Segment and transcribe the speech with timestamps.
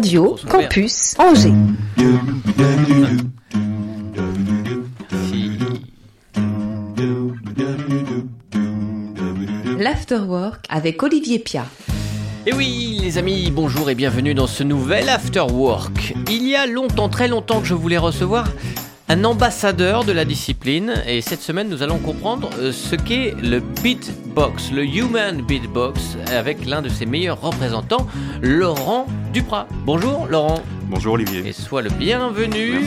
[0.00, 1.52] Radio Campus Angers.
[9.78, 11.66] L'Afterwork avec Olivier Pia.
[12.46, 16.14] Et oui, les amis, bonjour et bienvenue dans ce nouvel Afterwork.
[16.30, 18.48] Il y a longtemps, très longtemps que je voulais recevoir
[19.10, 23.60] un ambassadeur de la discipline et cette semaine nous allons comprendre euh, ce qu'est le
[24.30, 28.06] beatbox, le human beatbox avec l'un de ses meilleurs représentants,
[28.40, 29.66] Laurent Duprat.
[29.84, 30.62] Bonjour Laurent.
[30.84, 31.48] Bonjour Olivier.
[31.48, 32.86] Et sois le bienvenu.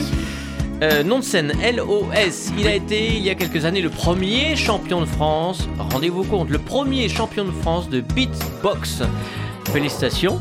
[0.82, 4.56] Euh, nom de scène LOS, il a été il y a quelques années le premier
[4.56, 9.02] champion de France, rendez-vous compte, le premier champion de France de beatbox.
[9.70, 10.40] Félicitations.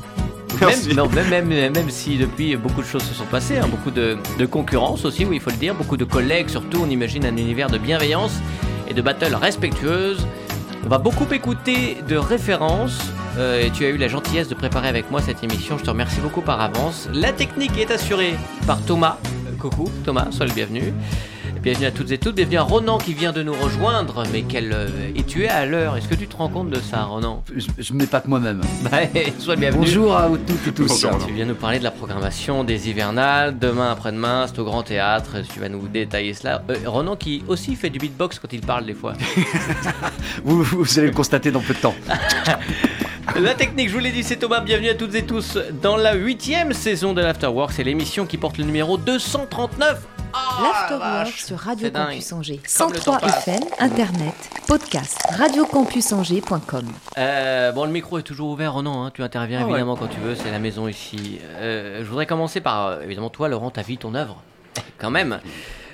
[0.61, 3.91] Même, non, même, même, même, si depuis beaucoup de choses se sont passées, hein, beaucoup
[3.91, 7.25] de, de, concurrence aussi, oui, il faut le dire, beaucoup de collègues, surtout, on imagine
[7.25, 8.33] un univers de bienveillance
[8.87, 10.25] et de battle respectueuse.
[10.85, 12.99] On va beaucoup écouter de références
[13.37, 15.77] euh, et tu as eu la gentillesse de préparer avec moi cette émission.
[15.77, 17.07] Je te remercie beaucoup par avance.
[17.13, 18.35] La technique est assurée
[18.67, 19.17] par Thomas.
[19.47, 20.93] Euh, coucou Thomas, sois le bienvenu.
[21.63, 24.73] Bienvenue à toutes et toutes, bienvenue à Ronan qui vient de nous rejoindre, mais quel
[24.73, 25.95] euh, et tu es à l'heure?
[25.95, 27.41] Est-ce que tu te rends compte de ça, Ronan?
[27.55, 28.59] Je, ne m'épate pas que moi-même.
[28.83, 28.97] Bah,
[29.39, 29.85] sois le bienvenu.
[29.85, 31.07] Bonjour à toutes et tous.
[31.25, 33.57] tu viens nous parler de la programmation des hivernales.
[33.57, 35.37] Demain, après-demain, c'est au Grand Théâtre.
[35.53, 36.61] Tu vas nous détailler cela.
[36.69, 39.13] Euh, Ronan qui aussi fait du beatbox quand il parle des fois.
[40.43, 41.95] vous, vous allez le constater dans peu de temps.
[43.39, 44.59] La technique, je vous l'ai dit, c'est Thomas.
[44.59, 47.71] Bienvenue à toutes et tous dans la huitième saison de l'Afterwork.
[47.71, 50.07] C'est l'émission qui porte le numéro 239.
[50.35, 52.59] Oh, L'Afterwork sur Radio Campus Angers.
[52.65, 54.33] 103 FM, Internet,
[54.67, 56.85] podcast, radiocampusangers.com.
[57.19, 60.19] Euh, bon, le micro est toujours ouvert, non hein, Tu interviens ah évidemment quand tu
[60.19, 61.39] veux, c'est la maison ici.
[61.43, 64.41] Euh, je voudrais commencer par, euh, évidemment, toi, Laurent, ta vie, ton œuvre.
[64.97, 65.39] Quand même.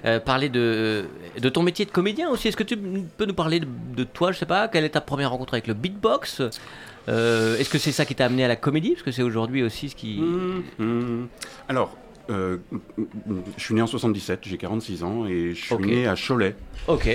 [0.05, 2.47] Euh, parler de, de ton métier de comédien aussi.
[2.47, 5.01] Est-ce que tu peux nous parler de, de, toi Je sais pas, quelle est ta
[5.01, 6.41] première rencontre avec le beatbox?
[7.09, 8.91] Euh, Est-ce que c'est ça qui t'a amené à la comédie?
[8.91, 10.19] Parce que c'est aujourd'hui aussi ce qui.
[10.19, 11.27] Mmh, mmh.
[11.67, 11.97] Alors,
[12.29, 12.57] euh,
[13.57, 16.55] je suis né en 77, j'ai 46 ans et je suis né à Cholet.
[16.87, 17.07] Ok,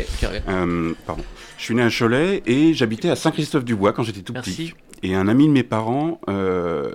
[0.48, 1.24] Euh, pardon.
[1.58, 4.50] Je suis né à Cholet et j'habitais à Saint-Christophe-du-Bois quand j'étais tout Merci.
[4.50, 4.74] petit.
[5.02, 6.92] Et un ami de mes parents euh,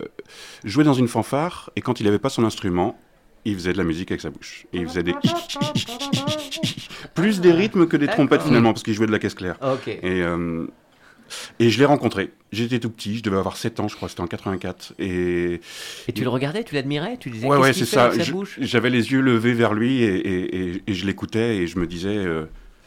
[0.63, 2.99] jouait dans une fanfare et quand il n'avait pas son instrument,
[3.45, 4.65] il faisait de la musique avec sa bouche.
[4.73, 5.13] Et il faisait des
[7.13, 9.57] plus des rythmes que des trompettes finalement parce qu'il jouait de la caisse claire.
[9.61, 9.87] Ok.
[9.87, 10.23] Et,
[11.59, 12.31] et je l'ai rencontré.
[12.51, 14.93] J'étais tout petit, je devais avoir 7 ans, je crois, c'était en 84.
[14.99, 15.61] Et
[16.07, 18.09] Et tu le regardais, tu l'admirais, tu disais ouais, ouais, c'est ça.
[18.59, 21.85] J'avais les yeux levés vers lui et, et- et- et je l'écoutais et je me
[21.87, 22.45] disais, euh,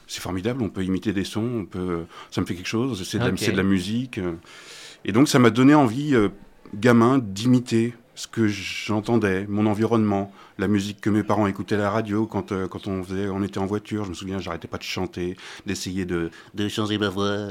[0.08, 3.18] c'est formidable, on peut imiter des sons, on peut, ça me fait quelque chose, c'est
[3.30, 4.18] de, de la musique.
[5.04, 6.28] Et donc ça m'a donné envie, euh,
[6.74, 11.90] gamin, d'imiter ce que j'entendais, mon environnement, la musique que mes parents écoutaient à la
[11.90, 14.04] radio quand, euh, quand on, faisait, on était en voiture.
[14.04, 17.48] Je me souviens, j'arrêtais pas de chanter, d'essayer de, de changer ma voix.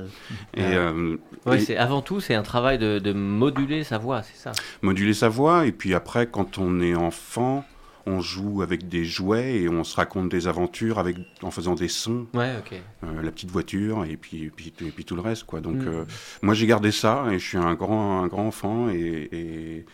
[0.53, 4.23] Et, euh, Ouais, et- c'est avant tout, c'est un travail de, de moduler sa voix,
[4.23, 4.51] c'est ça.
[4.81, 5.65] moduler sa voix.
[5.65, 7.65] Et puis après, quand on est enfant,
[8.05, 11.87] on joue avec des jouets et on se raconte des aventures avec, en faisant des
[11.89, 12.79] sons, Ouais, ok.
[13.03, 15.43] euh, la petite voiture et puis, et puis, et puis tout le reste.
[15.43, 15.59] Quoi.
[15.59, 15.87] Donc, Mm.
[15.87, 16.05] euh,
[16.41, 19.85] moi, j'ai gardé ça et je suis un grand, un grand enfant et, et,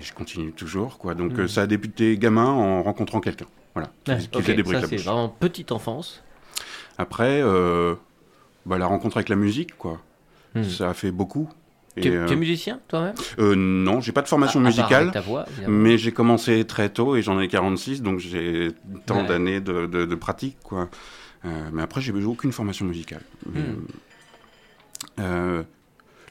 [0.00, 0.98] et je continue toujours.
[0.98, 1.14] Quoi.
[1.14, 1.40] Donc, Mm.
[1.40, 3.46] euh, ça a débuté gamin en rencontrant quelqu'un.
[3.74, 6.24] Voilà, qui, Ouais, qui ok, faisait des bruits ça c'est vraiment petite enfance.
[6.98, 7.94] Après, euh,
[8.66, 10.00] bah, la rencontre avec la musique, quoi.
[10.54, 10.64] Mm.
[10.64, 11.48] Ça a fait beaucoup.
[11.96, 13.14] Tu, tu euh, es musicien toi-même?
[13.38, 15.10] Euh, non, j'ai pas de formation part musicale.
[15.12, 15.44] ta voix.
[15.68, 18.70] Mais j'ai commencé très tôt et j'en ai 46, donc j'ai
[19.06, 19.26] tant Ouais.
[19.26, 20.88] d'années de, de- de pratique, quoi.
[21.72, 23.22] Mais après, j'ai aucune formation musicale.
[23.46, 23.86] Hmm.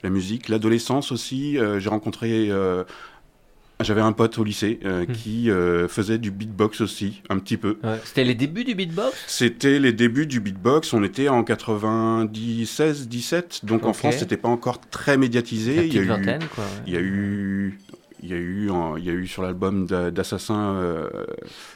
[0.03, 2.49] la musique, l'adolescence aussi, j'ai rencontré...
[3.81, 5.11] j'avais un pote au lycée euh, Hmm.
[5.13, 7.77] qui euh, faisait du beatbox aussi, un petit peu.
[7.83, 7.99] Ouais.
[8.03, 9.15] C'était les débuts du beatbox?
[9.27, 13.93] C'était les débuts du beatbox, on était en 96, 17, donc en.
[13.93, 15.85] France, c'était pas encore très La médiatisé.
[15.87, 16.63] Il y a eu vingtaine, quoi.
[16.63, 16.69] ouais.
[16.87, 17.77] il y a eu,
[18.21, 21.03] il y a eu, il y a eu sur l'album d'A- d'Assassin, euh,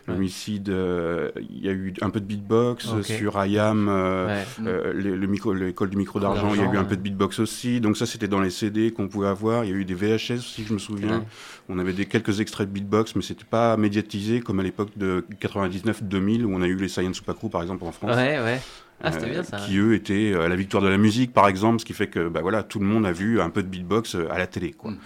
[0.07, 0.13] Ouais.
[0.13, 3.03] l'homicide, euh, il y a eu un peu de beatbox Ok.
[3.05, 4.43] sur Ayam, euh, Ouais.
[4.67, 7.01] euh, les- le micro, l'école du micro d'argent, il y a eu un peu de
[7.01, 7.79] beatbox aussi.
[7.81, 9.63] Donc ça, c'était dans les CD qu'on pouvait avoir.
[9.63, 11.25] Il y a eu des VHS aussi, je me souviens.
[11.69, 15.25] On avait des quelques extraits de beatbox, mais c'était pas médiatisé comme à l'époque de
[15.39, 18.15] 99-2000 où on a eu les Science Supacrew par exemple en France.
[18.15, 18.59] Ouais, ouais.
[19.05, 19.57] Ah, euh, bien ça.
[19.57, 22.29] qui eux étaient à la victoire de la musique par exemple, ce qui fait que
[22.29, 24.71] bah, voilà, tout le monde a vu un peu de beatbox euh, à la télé.
[24.71, 24.91] Quoi.
[24.91, 24.97] Mm.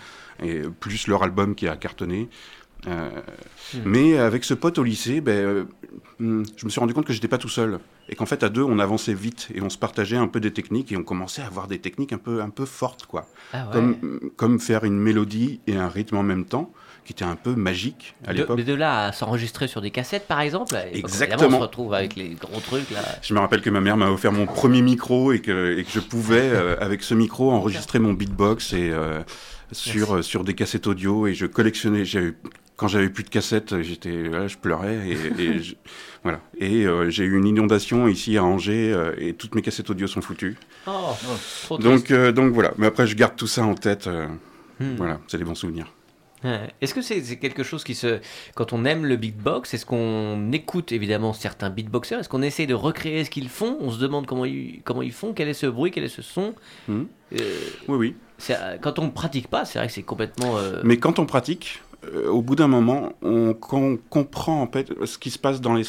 [0.43, 2.29] Et plus leur album qui a cartonné.
[2.87, 3.09] Euh,
[3.73, 3.79] Mm.
[3.85, 5.63] Mais avec ce pote au lycée, ben, euh,
[6.19, 7.79] hmm, je me suis rendu compte que j'étais pas tout seul.
[8.09, 10.51] Et qu'en fait, à deux, on avançait vite et on se partageait un peu des
[10.51, 13.05] techniques et on commençait à avoir des techniques un peu, un peu fortes.
[13.05, 13.27] Quoi.
[13.51, 13.73] Ah ouais.
[13.73, 16.71] Comme, comme faire une mélodie et un rythme en même temps,
[17.05, 18.57] qui était un peu magique à l'époque.
[18.57, 20.75] mais de là à s'enregistrer sur des cassettes, par exemple.
[20.93, 21.47] Exactement.
[21.47, 22.99] On se retrouve avec les gros trucs là.
[23.21, 25.91] Je me rappelle que ma mère m'a offert mon premier micro et que, et que
[25.91, 28.93] je pouvais, euh, avec ce micro, enregistrer mon beatbox et,
[29.71, 31.27] sur, euh, sur des cassettes audio.
[31.27, 32.03] Et je collectionnais,
[32.75, 35.15] quand j'avais plus de cassettes, j'étais, je pleurais et,
[36.23, 36.41] voilà.
[36.57, 40.57] Et j'ai eu une inondation ici à Angers et toutes mes cassettes audio sont foutues.
[40.85, 42.73] Oh, donc, donc voilà.
[42.77, 44.07] Mais après, je garde tout ça en tête.
[44.79, 44.95] Hmm.
[44.97, 45.91] Voilà, c'est des bons souvenirs.
[46.81, 48.19] Est-ce que c'est quelque chose qui se.
[48.55, 52.73] Quand on aime le beatbox, est-ce qu'on écoute évidemment certains beatboxers Est-ce qu'on essaie de
[52.73, 53.77] recréer ce qu'ils font?
[53.79, 56.21] On se demande comment ils, comment ils font, quel est ce bruit, quel est ce
[56.21, 56.53] son?
[56.87, 57.05] Hmm.
[57.33, 58.15] euh, Oui, oui.
[58.49, 60.57] Euh, quand on ne pratique pas, c'est vrai que c'est complètement.
[60.57, 61.81] Euh, Mais quand on pratique,
[62.29, 65.83] au bout d'un moment, on, on, comprend en fait ce qui se passe dans les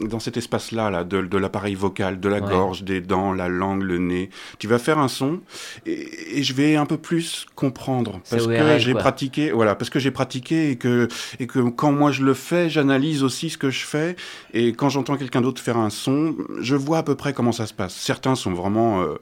[0.00, 3.98] dans cet espace-là, là, de, l'appareil vocal, de la gorge, des dents, la langue, le
[3.98, 4.30] nez.
[4.58, 5.40] Tu vas faire un son
[5.86, 10.10] et, je vais un peu plus comprendre parce que j'ai pratiqué, voilà, parce que j'ai
[10.10, 13.84] pratiqué et que et que quand moi je le fais, j'analyse aussi ce que je
[13.84, 14.16] fais
[14.52, 17.66] et quand j'entends quelqu'un d'autre faire un son, je vois à peu près comment ça
[17.66, 17.94] se passe.
[17.94, 19.14] Certains sont vraiment euh,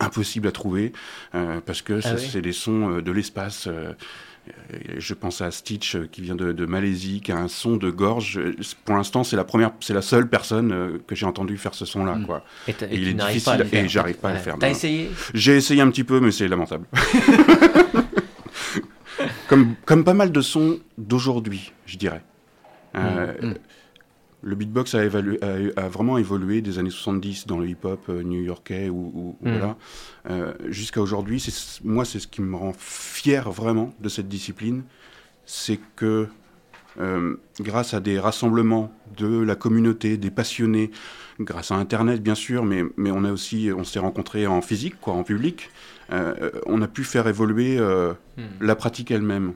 [0.00, 0.92] impossibles à trouver
[1.34, 3.66] euh, parce que ah c'est des sons euh, de l'espace.
[3.66, 3.92] Euh,
[4.96, 8.40] je pense à Stitch qui vient de, Malaisie, qui a un son de gorge.
[8.84, 12.16] Pour l'instant, c'est la première, c'est la seule personne que j'ai entendu faire ce son-là.
[12.16, 12.26] Mm.
[12.26, 12.44] Quoi.
[12.66, 14.56] Et, il est difficile et j'arrive pas à le faire.
[14.58, 15.10] T'as essayé?
[15.34, 16.86] J'ai essayé un petit peu, mais c'est lamentable.
[19.48, 22.22] comme, comme pas mal de sons d'aujourd'hui, je dirais.
[22.94, 23.48] Mm.
[23.48, 23.54] Mm
[24.42, 29.36] le beatbox a, a, vraiment évolué des années 70 dans le hip-hop euh, new-yorkais ou,
[29.42, 29.50] mm.
[29.50, 29.76] voilà,
[30.30, 31.44] euh, jusqu'à aujourd'hui.
[31.84, 34.82] Moi, c'est ce qui me rend fier vraiment de cette discipline,
[35.44, 36.28] c'est que
[36.98, 40.90] euh, grâce à des rassemblements de la communauté, des passionnés,
[41.38, 45.00] grâce à Internet bien sûr, mais, mais on a aussi, on s'est rencontrés en physique,
[45.00, 45.70] quoi, en public,
[46.66, 48.42] on a pu faire évoluer mm.
[48.60, 49.52] la pratique elle-même.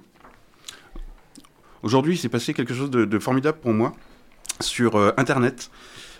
[1.82, 3.92] Aujourd'hui, c'est passé quelque chose de formidable pour moi
[4.60, 5.70] sur euh, Internet,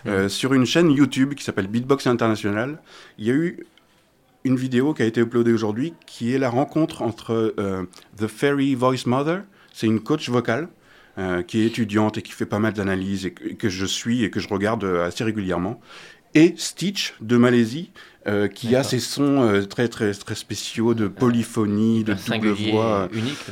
[0.05, 2.79] euh, sur une chaîne YouTube qui s'appelle Beatbox International.
[3.17, 3.65] Il y a eu
[4.43, 7.83] une vidéo qui a été uploadée aujourd'hui qui est la rencontre entre euh,
[8.17, 9.43] The Fairy Voice Mother,
[9.73, 10.67] c'est une coach vocale.
[11.47, 14.41] qui est étudiante et qui fait pas mal d'analyses et, que je suis et que
[14.41, 15.79] je regarde assez régulièrement,
[16.33, 17.91] et Stitch de Malaisie,
[18.53, 23.45] qui a ses sons très très très spéciaux de polyphonie, de double voix, unique.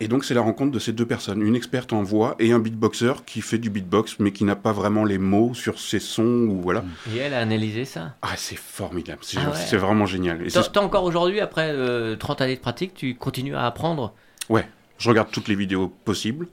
[0.00, 2.60] Et donc c'est la rencontre de ces deux personnes, une experte en voix et un
[2.60, 6.46] beatboxer qui fait du beatbox mais qui n'a pas vraiment les mots sur ses sons
[6.48, 6.84] ou voilà.
[7.12, 8.14] Et elle a analysé ça?
[8.22, 10.46] Ah c'est formidable, c'est ah vraiment génial.
[10.46, 11.72] Et toi, encore aujourd'hui, après
[12.16, 14.14] 30 euh, années de pratique, tu continues à apprendre?
[14.48, 14.68] Ouais,
[14.98, 16.46] je regarde toutes les vidéos possibles,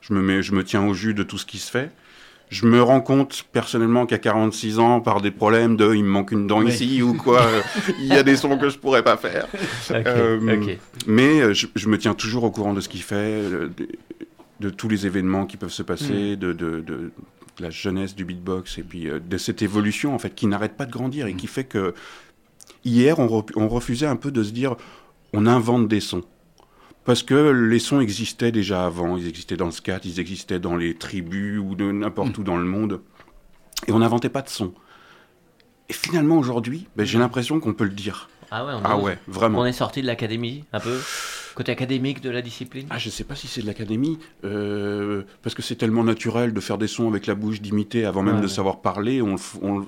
[0.00, 1.90] je me, mets, je me tiens au jus de tout ce qui se fait
[2.48, 6.30] je me rends compte personnellement qu'à 46 ans, par des problèmes de il me manque
[6.30, 7.62] une dent ici ou quoi, euh,
[7.98, 9.46] il y a des sons que je pourrais pas faire.
[9.90, 10.38] Euh,
[11.06, 13.42] mais euh, je, me tiens toujours au courant de ce qu'il fait,
[14.60, 16.36] de, tous les événements qui peuvent se passer, mm.
[16.36, 17.12] de, de,
[17.58, 20.92] la jeunesse du beatbox et puis de cette évolution en fait qui n'arrête pas de
[20.92, 21.36] grandir et mm.
[21.36, 21.94] qui fait que
[22.84, 24.76] hier on, on refusait un peu de se dire
[25.32, 26.22] on invente des sons.
[27.06, 30.76] Parce que les sons existaient déjà avant, ils existaient dans le scat, ils existaient dans
[30.76, 32.40] les tribus ou de n'importe mm.
[32.40, 33.00] où dans le monde.
[33.86, 34.74] Et on n'inventait pas de sons.
[35.88, 38.28] Et finalement, aujourd'hui, ben, j'ai l'impression qu'on peut le dire.
[38.50, 39.60] Ah ouais, on ah ouais vraiment.
[39.60, 40.98] On est sorti de l'académie, un peu
[41.56, 45.54] Côté académique de la discipline Ah, je sais pas si c'est de l'académie, euh, parce
[45.54, 48.46] que c'est tellement naturel de faire des sons avec la bouche, d'imiter avant même de
[48.46, 49.22] savoir parler.
[49.22, 49.36] On,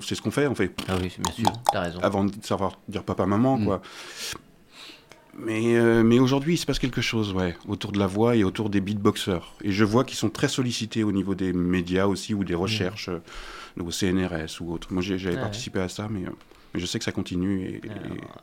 [0.01, 0.73] c'est ce qu'on fait, en fait.
[0.87, 1.99] Ah oui, bien sûr, t'as raison.
[2.01, 3.65] Avant de savoir dire papa-maman, mm.
[3.65, 3.81] quoi.
[5.41, 8.43] Mais, euh, mais aujourd'hui, il se passe quelque chose, ouais, autour de la voix et
[8.43, 9.53] autour des beatboxers.
[9.63, 12.59] Et je vois qu'ils sont très sollicités au niveau des médias aussi ou des mmh.
[12.59, 13.21] recherches, euh,
[13.81, 14.89] au CNRS ou autre.
[14.91, 16.31] Moi, j'avais ah participé à ça, mais, euh,
[16.73, 17.63] mais, je sais que ça continue.
[17.63, 17.81] Et,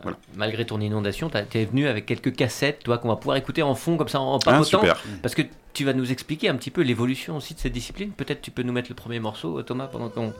[0.03, 0.17] voilà.
[0.37, 3.75] Malgré ton inondation, tu es venu avec quelques cassettes, toi, qu'on va pouvoir écouter en
[3.75, 4.81] fond, comme ça, en ah, papotant.
[4.83, 5.03] Ah, super.
[5.23, 5.43] Parce que
[5.75, 8.11] tu vas nous expliquer un petit peu l'évolution aussi de cette discipline.
[8.11, 10.33] Peut-être tu peux nous mettre le premier morceau, Thomas, pendant qu'on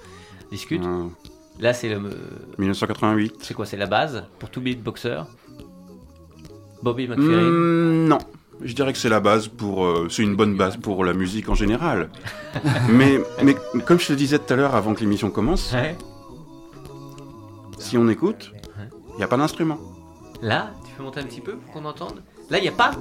[0.51, 0.83] discute.
[0.85, 1.05] Ah.
[1.59, 1.99] Là, c'est le.
[2.59, 3.35] 1988.
[3.41, 5.23] C'est quoi C'est la base pour tout beatboxer
[6.83, 8.19] Bobby McFerrin hmm, Non.
[8.63, 9.85] Je dirais que c'est la base pour.
[9.85, 12.09] Euh, c'est une bonne base pour la musique en général.
[12.89, 13.55] mais, mais
[13.85, 15.75] comme je te disais tout à l'heure avant que l'émission commence,
[17.79, 18.53] si on écoute,
[19.15, 19.79] il n'y a pas d'instrument.
[20.43, 22.23] Là, tu peux monter un petit peu pour qu'on entende?
[22.51, 22.93] Là, il n'y a pas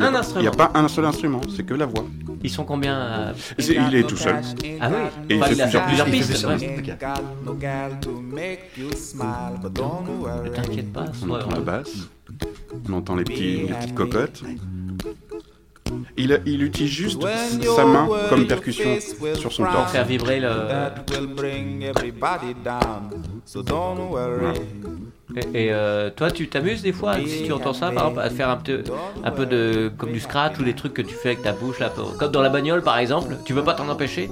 [0.00, 0.40] un instrument.
[0.40, 2.04] Il n'y a pas un seul instrument, c'est que la voix.
[2.42, 4.40] Ils sont combien euh, Il est tout seul.
[4.80, 4.96] Ah oui
[5.28, 6.44] Et il, fait plusieurs, pistes.
[6.44, 6.58] Ne
[10.48, 11.04] t'inquiète pas.
[11.22, 12.08] On entend la basse,
[12.88, 14.42] on entend les, petits, les petites cocottes.
[16.16, 17.22] Il, il, utilise juste
[17.76, 18.98] sa main comme percussion
[19.34, 19.76] sur son torse.
[19.76, 20.50] Pour faire vibrer le.
[25.54, 28.48] Et, euh, toi, tu t'amuses des fois, si tu entends ça, par exemple, à faire
[28.48, 28.82] un peu,
[29.22, 31.78] un peu de comme du scratch ou des trucs que tu fais avec ta bouche,
[31.78, 33.36] là, comme dans la bagnole par exemple.
[33.44, 34.28] Tu peux pas t'en empêcher?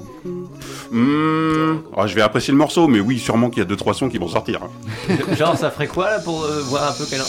[0.90, 1.78] Mmh.
[2.06, 4.18] Je vais apprécier le morceau, mais oui, sûrement qu'il y a deux trois sons qui
[4.18, 4.60] vont sortir.
[5.38, 7.20] Genre, ça ferait quoi là pour euh, voir un peu quel.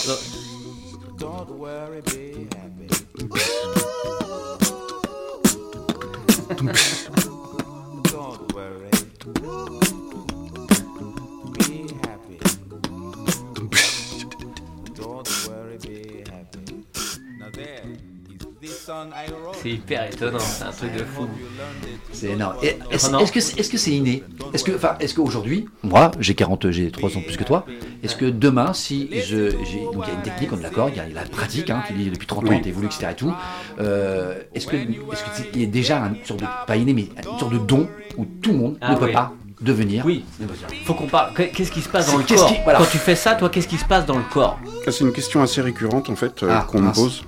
[6.56, 6.72] Tu me...
[19.62, 21.28] C'est hyper étonnant, c'est un truc de fou.
[22.12, 22.56] C'est énorme.
[22.90, 24.22] Est-ce que c'est -ce c'est inné?
[24.52, 27.66] Est-ce que, enfin, est-ce qu'aujourd'hui, moi, j'ai 40, j'ai 3 ans plus que toi.
[28.02, 29.50] Est-ce que demain, si je,
[29.92, 31.82] donc il y a une technique, on est d'accord, il y a la pratique, hein,
[31.86, 33.08] tu dis depuis 30 ans, tu évolué, etc.
[33.12, 33.32] Et tout.
[33.78, 37.38] Euh, est-ce que, est-ce qu'il y a déjà une sorte de, pas inné, mais une
[37.38, 40.04] sorte de don où tout le monde ah ne peut pas devenir.
[40.06, 40.24] Oui.
[40.84, 41.34] Faut qu'on parle.
[41.34, 42.52] Qu'est-ce qui se passe dans le corps?
[42.64, 44.58] Quand tu fais ça, toi, qu'est-ce qui se passe dans le corps?
[44.84, 47.24] C'est une question assez récurrente en fait euh, ah, qu'on me pose.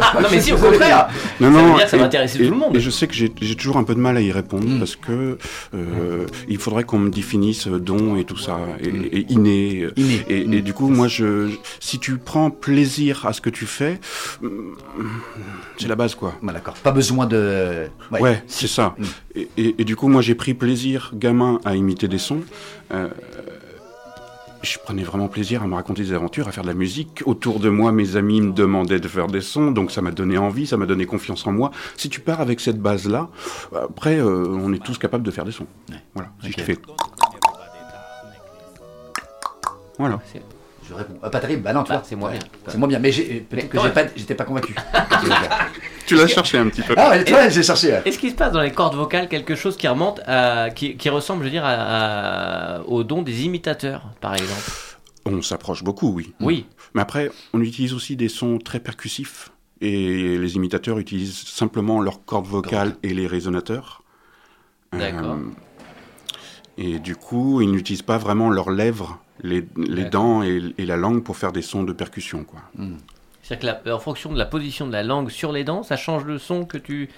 [0.00, 1.08] Ah, non, mais si, au contraire
[1.40, 2.76] Non, non, ça, va intéresser tout le monde.
[2.76, 4.78] Et je sais que j'ai toujours un peu de mal à y répondre mm.
[4.78, 5.38] parce que
[5.74, 9.24] euh, il faudrait qu'on me définisse don et tout ça, et, mm.
[9.28, 9.86] inné.
[10.28, 10.60] Et, mm.
[10.60, 11.50] du coup, moi, je,
[11.80, 14.00] si tu prends plaisir à ce que tu fais,
[15.78, 16.34] c'est la base, quoi.
[16.42, 16.74] Bah, D'accord.
[16.74, 17.86] Pas besoin de.
[18.10, 18.94] Ouais, c'est ça.
[19.56, 22.40] Et, du coup, moi, j'ai pris plaisir, gamin, à imiter des sons.
[22.92, 23.08] Euh,
[24.62, 27.22] je prenais vraiment plaisir à me raconter des aventures, à faire de la musique.
[27.26, 30.38] Autour de moi, mes amis me demandaient de faire des sons, donc ça m'a donné
[30.38, 31.70] envie, ça m'a donné confiance en moi.
[31.96, 33.28] Si tu pars avec cette base-là,
[33.74, 35.66] après, euh, on est tous capables de faire des sons.
[36.14, 36.78] Voilà, si je fais...
[39.98, 40.20] Voilà.
[40.88, 41.18] Je réponds.
[41.22, 42.04] Ah, pas terrible, bah non, tu bah, vois.
[42.06, 42.40] C'est moins bien.
[42.68, 43.78] C'est moins bien, mais peut-être que
[44.16, 44.74] j'étais pas, pas convaincu.
[46.06, 46.94] tu l'as cherché un petit peu.
[46.96, 48.00] Ah ouais, j'ai cherché.
[48.04, 51.40] Est-ce qu'il se passe dans les cordes vocales quelque chose qui remonte à, qui, ressemble,
[51.40, 54.70] je veux dire, à, au don des imitateurs, par exemple?
[55.24, 56.32] On s'approche beaucoup, oui.
[56.40, 56.66] Oui.
[56.94, 59.50] Mais après, on utilise aussi des sons très percussifs.
[59.80, 64.02] Et les imitateurs utilisent simplement leurs cordes vocales et les résonateurs.
[64.92, 65.34] D'accord.
[65.34, 65.50] Euh,
[66.78, 69.62] et du coup, ils n'utilisent pas vraiment leurs lèvres les,
[70.04, 72.44] dents et, la langue pour faire des sons de percussion.
[72.44, 72.60] Quoi.
[72.74, 72.96] Hmm.
[73.42, 76.24] C'est-à-dire que en fonction de la position de la langue sur les dents, ça change
[76.24, 77.08] le son que tu...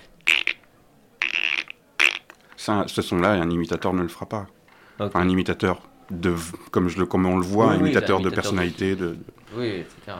[2.56, 4.46] Ça, ce son-là, un imitateur ne le fera pas.
[4.98, 6.34] un imitateur, de,
[6.70, 8.96] comme, je le, comme on le voit, un imitateur, de personnalité.
[8.96, 9.16] De...
[9.56, 10.18] Oui, etc.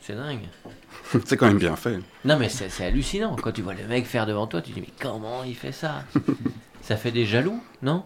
[0.00, 0.46] C'est dingue.
[1.24, 1.98] c'est quand même bien fait.
[2.24, 3.34] Non, mais c'est hallucinant.
[3.36, 5.72] Quand tu vois le mec faire devant toi, tu te dis, mais comment il fait
[5.72, 6.04] ça?
[6.88, 8.02] Ça fait des jaloux, non?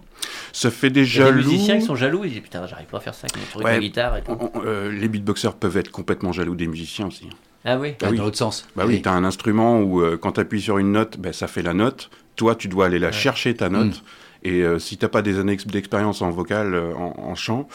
[0.52, 1.38] Ça fait des jaloux.
[1.38, 3.62] Les musiciens qui sont jaloux, ils disent putain, j'arrive pas à faire ça avec mon
[3.62, 4.36] truc de guitare et tout.
[4.56, 7.30] Euh, les beatboxers peuvent être complètement jaloux des musiciens aussi.
[7.64, 8.66] Ah oui, bah, Dans l'autre sens.
[8.74, 11.32] Bah oui, tu as un instrument où euh, quand tu appuies sur une note, bah,
[11.32, 12.10] ça fait la note.
[12.34, 14.02] Toi, tu dois aller la chercher, ta note.
[14.02, 14.48] Mm.
[14.48, 17.68] Et euh, si t'as pas des années d'expérience en vocal, en, chant,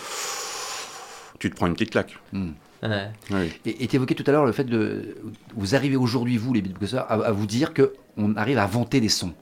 [1.39, 2.19] tu te prends une petite claque.
[2.33, 2.49] Mm.
[3.65, 5.15] Et tu évoquais tout à l'heure le fait de.
[5.55, 9.07] Vous arrivez aujourd'hui, vous, les beatboxers, à, à vous dire qu'on arrive à inventer des
[9.07, 9.33] sons.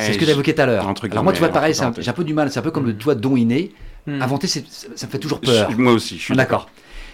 [0.00, 0.94] C'est ce que tu évoqué tout à l'heure.
[1.10, 2.50] Alors moi, tu vois, pareil, j'ai un peu du mal.
[2.50, 3.72] C'est un peu comme le doigt don inné.
[4.06, 4.20] Hmm.
[4.20, 5.70] Inventer, ça me fait toujours peur.
[5.78, 6.68] moi aussi, je suis d'accord.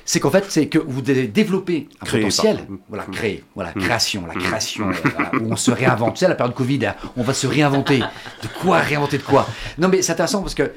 [0.04, 2.60] C'est qu'en fait, c'est que vous devez développer un potentiel.
[2.88, 3.10] Voilà, hmm.
[3.10, 3.44] créer.
[3.54, 3.80] Voilà, hmm.
[3.80, 4.88] création, la création.
[4.88, 6.14] Euh, où on se réinvente.
[6.14, 7.98] Tu sais, la période Covid, on va se réinventer.
[7.98, 9.46] De quoi réinventer de quoi?
[9.76, 10.72] Non, mais c'est intéressant parce que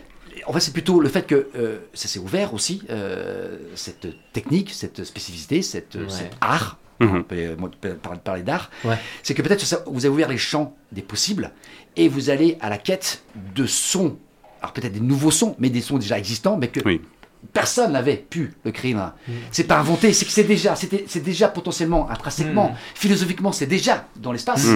[0.52, 4.72] en fait, c'est plutôt le fait que euh, ça s'est ouvert aussi, euh, cette technique,
[4.72, 7.24] cette spécificité, cette, cet art, Mhm.
[7.60, 8.70] on peut, parler d'art,
[9.24, 11.50] c'est que peut-être vous avez ouvert les champs des possibles
[11.96, 13.24] et vous allez à la quête
[13.56, 14.18] de sons,
[14.62, 16.80] alors peut-être des nouveaux sons, mais des sons déjà existants, mais que
[17.54, 18.94] personne n'avait pu le créer.
[18.94, 19.12] Mhm.
[19.52, 22.76] C'est pas inventé, c'est que c'est déjà, c'est déjà potentiellement, intrinsèquement, mhm.
[22.96, 24.68] philosophiquement, c'est déjà dans l'espace,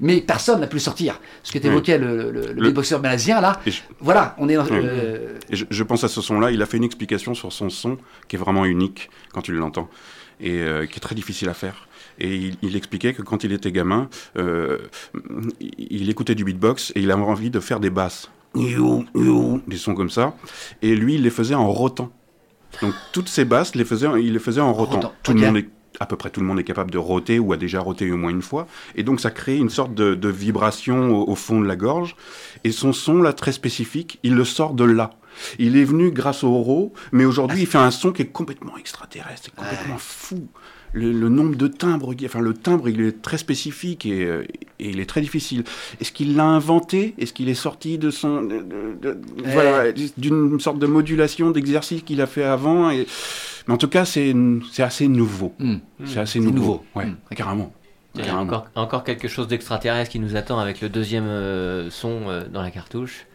[0.00, 1.20] mais personne n'a pu le sortir.
[1.42, 3.60] Ce que tu évoquais, le, le, le, malasien, là,
[4.00, 4.66] voilà, on est dans.
[4.70, 8.36] Euh, je, pense à ce son-là, il a fait une explication sur son son qui
[8.36, 9.88] est vraiment unique quand tu l'entends
[10.40, 11.88] et euh, qui est très difficile à faire.
[12.18, 14.78] Et il, expliquait que quand il était gamin, euh,
[15.60, 18.30] il écoutait du beatbox et il avait envie de faire des basses.
[18.54, 20.34] Des sons comme ça.
[20.82, 22.10] Et lui, il les faisait en rotant.
[22.82, 25.12] Donc toutes ces basses, les faisait, il les faisait en rotant.
[25.22, 25.68] Tout le monde est,
[26.00, 28.16] à peu près tout le monde est capable de roter ou a déjà roté au
[28.16, 28.66] moins une fois.
[28.94, 32.16] Et donc ça crée une sorte de, vibration au, fond de la gorge.
[32.64, 35.10] Et son son là très spécifique, il le sort de là.
[35.58, 38.76] Il est venu grâce au ro, mais aujourd'hui il fait un son qui est complètement
[38.76, 40.48] extraterrestre, complètement fou.
[40.94, 44.44] Le, nombre de timbres, enfin le timbre, il est très spécifique et, euh,
[44.78, 45.64] il est très difficile.
[46.00, 47.14] Est-ce qu'il l'a inventé?
[47.18, 48.48] Est-ce qu'il est sorti de son,
[49.44, 53.06] voilà, d'une sorte de modulation d'exercice qu'il a fait avant et...
[53.66, 54.34] Mais en tout cas, c'est
[54.78, 55.54] assez nouveau.
[55.58, 55.76] Hmm.
[56.04, 56.84] C'est assez nouveau.
[56.94, 57.34] Ouais, hmm.
[57.34, 57.72] carrément.
[58.16, 61.90] Il y a encore, encore quelque chose d'extraterrestre qui nous attend avec le deuxième euh,
[61.90, 63.26] son euh, dans la cartouche.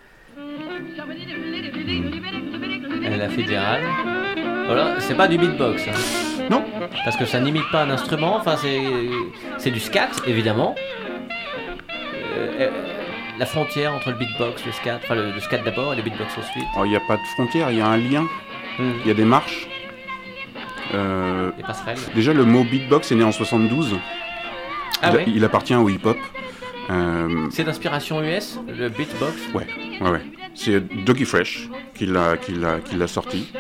[3.18, 3.84] La fédérale.
[4.68, 5.88] Voilà, c'est pas du beatbox.
[5.88, 6.29] Hein.
[6.50, 6.64] Non.
[7.04, 8.56] Parce que ça n'imite pas un instrument, enfin
[9.58, 10.76] c'est du scat, évidemment.
[12.38, 12.70] Euh, euh,
[13.38, 16.66] la frontière entre le beatbox, le scat, enfin le, scat d'abord et le beatbox ensuite.
[16.78, 18.24] Il n'y a pas de frontière, il y a un lien.
[18.78, 18.92] Hmm.
[19.02, 19.68] Il y a des marches.
[20.94, 21.98] Euh, passerelles.
[22.16, 23.98] Déjà, le mot beatbox est né en 72.
[25.02, 26.18] Ah il, il appartient au hip-hop.
[27.52, 29.34] c'est d'inspiration US, le beatbox?
[29.54, 29.68] Ouais,
[30.02, 30.22] ouais, ouais.
[30.56, 33.52] C'est Doggy Fresh qui l'a, qui l'a, qui l'a sorti.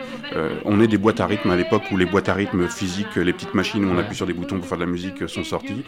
[0.65, 3.33] on est des boîtes à rythme à l'époque où les boîtes à rythme physiques, les
[3.33, 5.83] petites machines où on appuie sur des boutons pour faire de la musique sont sorties.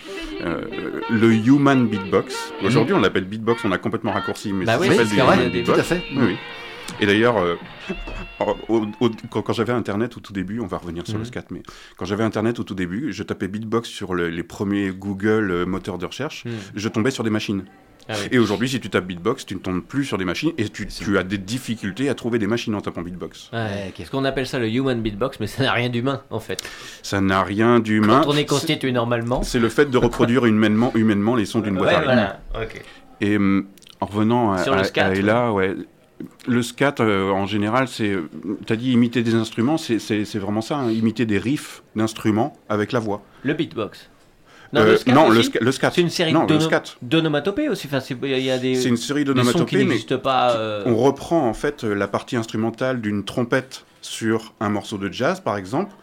[1.09, 2.53] le Human Beatbox.
[2.63, 3.65] Aujourd'hui, on l'appelle beatbox.
[3.65, 6.03] On a complètement raccourci, mais bah ça s'appelle du Tout à fait.
[6.15, 6.37] Oui.
[6.99, 7.55] Et d'ailleurs, euh,
[9.29, 11.25] quand, j'avais Internet au tout début, on va revenir sur le mhm.
[11.25, 11.63] scat, mais
[11.97, 15.97] quand j'avais Internet au tout début, je tapais beatbox sur les premiers Google euh, moteurs
[15.97, 16.51] de recherche, mhm.
[16.75, 17.63] je tombais sur des machines.
[18.11, 20.69] Ah et aujourd'hui, si tu tapes beatbox, tu ne tombes plus sur des machines et
[20.69, 23.49] tu, as des difficultés à trouver des machines en tapant beatbox.
[23.53, 26.63] Ouais, Qu'est-ce qu'on appelle ça le human beatbox, mais ça n'a rien d'humain en fait.
[27.03, 28.21] Ça n'a rien d'humain.
[28.23, 29.43] Quand on est constitué normalement.
[29.43, 32.01] C'est le fait de reproduire humainement, humainement les sons d'une boîte à.
[32.01, 32.39] Voilà.
[33.21, 33.67] Et hum,
[33.99, 35.75] en revenant à, à, Ella, ouais,
[36.47, 38.15] le scat, euh, en général, c'est.
[38.65, 42.91] Tu as dit imiter des instruments, c'est vraiment ça, hein, imiter des riffs d'instruments avec
[42.91, 43.23] la voix.
[43.43, 44.10] Le beatbox
[44.73, 45.13] non, le scat.
[45.13, 45.91] Non, le, scat.
[45.93, 46.33] C'est une série
[47.01, 47.87] d'onomatopées aussi.
[47.87, 53.01] Enfin, c'est une série d'onomatopées, mais pas, euh, on reprend en fait la partie instrumentale
[53.01, 55.93] d'une trompette sur un morceau de jazz, par exemple,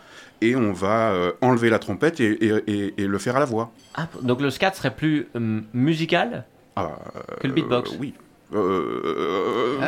[0.40, 3.72] et on va euh, enlever la trompette et, et, le faire à la voix.
[3.94, 5.28] Ah, donc le scat serait plus
[5.72, 6.44] musical
[6.76, 6.90] ah,
[7.40, 8.14] que le beatbox Oui.
[8.54, 9.78] Euh...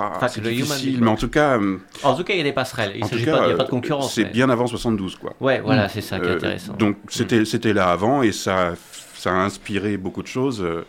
[0.00, 1.58] Ah, c'est difficile, mais en tout cas.
[1.58, 2.92] Euh, en tout cas, il y a des passerelles.
[2.94, 4.14] Il n'y a pas de concurrence.
[4.14, 5.34] C'est bien avant 72, quoi.
[5.40, 6.74] Ouais, voilà, c'est ça qui est euh, intéressant.
[6.74, 8.74] donc c'était c'était là avant et ça
[9.14, 10.62] ça a inspiré beaucoup de choses.
[10.62, 10.84] Euh.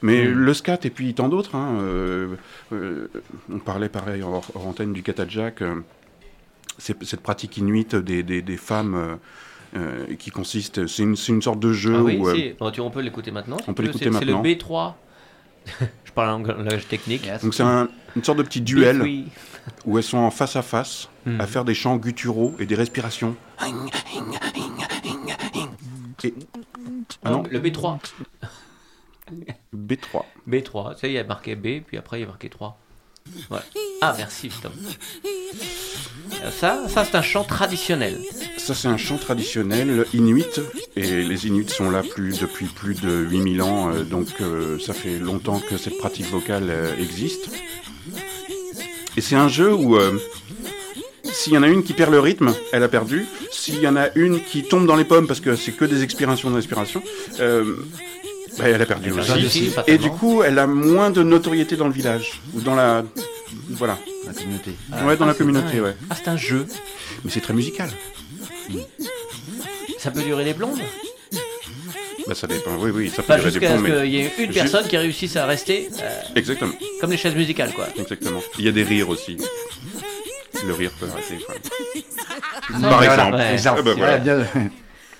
[0.00, 0.32] Mais mm.
[0.32, 1.56] le scat et puis tant d'autres.
[1.56, 1.78] Hein,
[2.70, 5.62] on parlait pareil en, antenne du katajak.
[6.78, 9.18] cette pratique inuite des, des, des femmes.
[10.18, 11.96] qui consiste, c'est une, une, sorte de jeu.
[11.98, 13.58] Ah oui, où, on peut l'écouter maintenant.
[13.66, 14.42] On peut l'écouter maintenant.
[14.42, 14.94] C'est le B3
[16.04, 17.28] je parle en langage technique.
[17.42, 19.26] Donc c'est une sorte de petit duel
[19.84, 21.46] où elles sont en face à face à hmm.
[21.46, 23.36] faire des chants gutturaux et des respirations.
[23.58, 23.66] Ah
[27.30, 27.98] non Le B3.
[29.74, 30.24] B3.
[30.48, 30.98] B3.
[30.98, 32.78] Ça, il y a marqué B, puis après il y a marqué 3.
[34.00, 34.72] Ah, merci, Tom.
[36.58, 38.18] Ça, ça c'est un chant traditionnel.
[38.68, 40.60] Ça, c'est un chant traditionnel inuit.
[40.94, 43.90] Et les Inuits sont là depuis plus de 8000 ans.
[43.90, 47.48] Euh, donc, euh, ça fait longtemps que cette pratique vocale euh, existe.
[49.16, 49.96] Et c'est un jeu où.
[51.22, 53.26] S'il y en a une qui perd le rythme, elle a perdu.
[53.50, 56.02] S'il y en a une qui tombe dans les pommes parce que c'est que des
[56.02, 57.02] expirations d'inspiration,
[58.58, 59.72] bah, elle a perdu aussi.
[59.86, 62.40] Et du coup, elle a moins de notoriété dans le village.
[62.54, 63.04] Ou dans la.
[63.70, 63.98] Voilà.
[64.26, 64.72] La communauté.
[65.04, 65.94] ouais, dans la communauté, ouais.
[66.10, 66.66] Ah, c'est un jeu.
[67.24, 67.88] Mais c'est très musical.
[69.98, 70.80] Ça peut durer des blondes
[72.26, 73.86] bah, ça dépend, oui, oui, ça peut durer des blondes.
[73.86, 75.88] Jusqu'à ce qu'il y ait une personne qui réussisse à rester.
[76.02, 76.74] Euh, Exactement.
[77.00, 77.86] Comme les chaises musicales, quoi.
[77.98, 78.42] Exactement.
[78.58, 79.38] Il y a des rires aussi.
[80.66, 81.38] Le rire peut arrêter.
[82.82, 83.34] Par exemple.
[83.36, 83.52] Ouais.
[83.54, 83.78] exemple.
[83.80, 84.20] Ah, bah, voilà.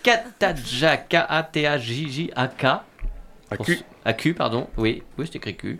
[0.03, 2.67] Kataja, K-A-T-A-J-J-A-K.
[3.51, 3.79] AQ.
[4.05, 4.69] AQ, pardon.
[4.77, 5.79] Oui, oui c'est écrit Q.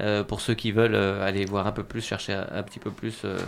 [0.00, 2.90] Euh, pour ceux qui veulent euh, aller voir un peu plus, chercher un, petit peu
[2.90, 3.22] plus.
[3.24, 3.38] Euh,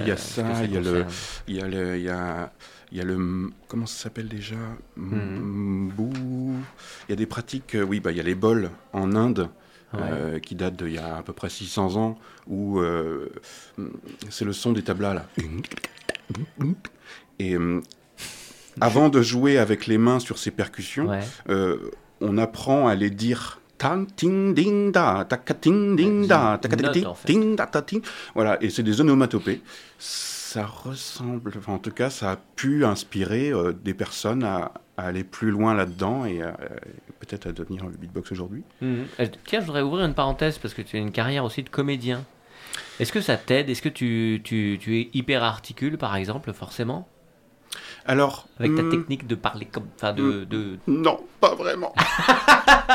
[0.00, 1.04] il y a ça, il y a, le,
[1.46, 2.52] il y a le, il y a,
[2.90, 4.56] il y a le, comment ça s'appelle déjà?
[4.96, 5.90] Hmm.
[7.08, 9.48] Il y a des pratiques, oui, bah il y a les bols en Inde.
[10.42, 12.82] qui datent d'il y a à peu près 600 ans, où
[14.28, 15.26] c'est le son des tablas là.
[17.38, 17.56] Et
[18.80, 21.10] avant de jouer avec les mains sur ces percussions,
[22.24, 23.60] on apprend à les dire
[24.16, 25.24] ting ding da
[25.60, 28.02] ting ding da ting da ting.
[28.34, 29.60] Voilà et c'est des onomatopées.
[29.98, 35.50] Ça ressemble en tout cas ça a pu inspirer euh, des personnes à, aller plus
[35.50, 36.40] loin là-dedans et
[37.18, 38.62] peut-être à devenir le beatbox aujourd'hui.
[38.82, 39.04] Euh,
[39.44, 42.24] tiens je voudrais ouvrir une parenthèse parce que tu as une carrière aussi de comédien.
[43.00, 43.68] Est-ce que ça t'aide?
[43.70, 47.08] Est-ce que tu, tu, tu es hyper articule par exemple forcément?
[48.06, 48.46] Alors.
[48.58, 49.84] Avec ta hmm, technique de parler comme.
[49.96, 50.78] Enfin, de, hmm, de...
[50.86, 51.92] Non, pas vraiment.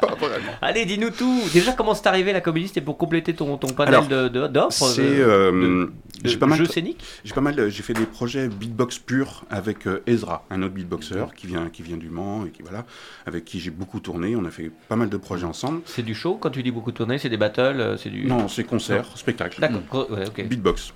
[0.00, 0.52] pas vraiment.
[0.62, 1.42] Allez, dis-nous tout.
[1.52, 4.06] Déjà, comment c'est arrivé la comédie C'était pour compléter ton, ton panel
[4.52, 5.02] d'offres C'est.
[5.02, 5.86] Euh,
[6.24, 6.58] j'ai pas mal.
[6.58, 7.68] Jeux scéniques J'ai pas mal.
[7.70, 11.82] J'ai fait des projets beatbox pur avec euh, Ezra, un autre beatboxer qui vient, qui
[11.82, 12.84] vient du Mans et qui voilà,
[13.26, 14.36] avec qui j'ai beaucoup tourné.
[14.36, 15.80] On a fait pas mal de projets ensemble.
[15.86, 18.26] C'est du show quand tu dis beaucoup tourné C'est des battles euh, C'est du.
[18.26, 19.60] Non, c'est concert, spectacle.
[19.60, 20.10] D'accord.
[20.10, 20.92] Ouais, Beatbox.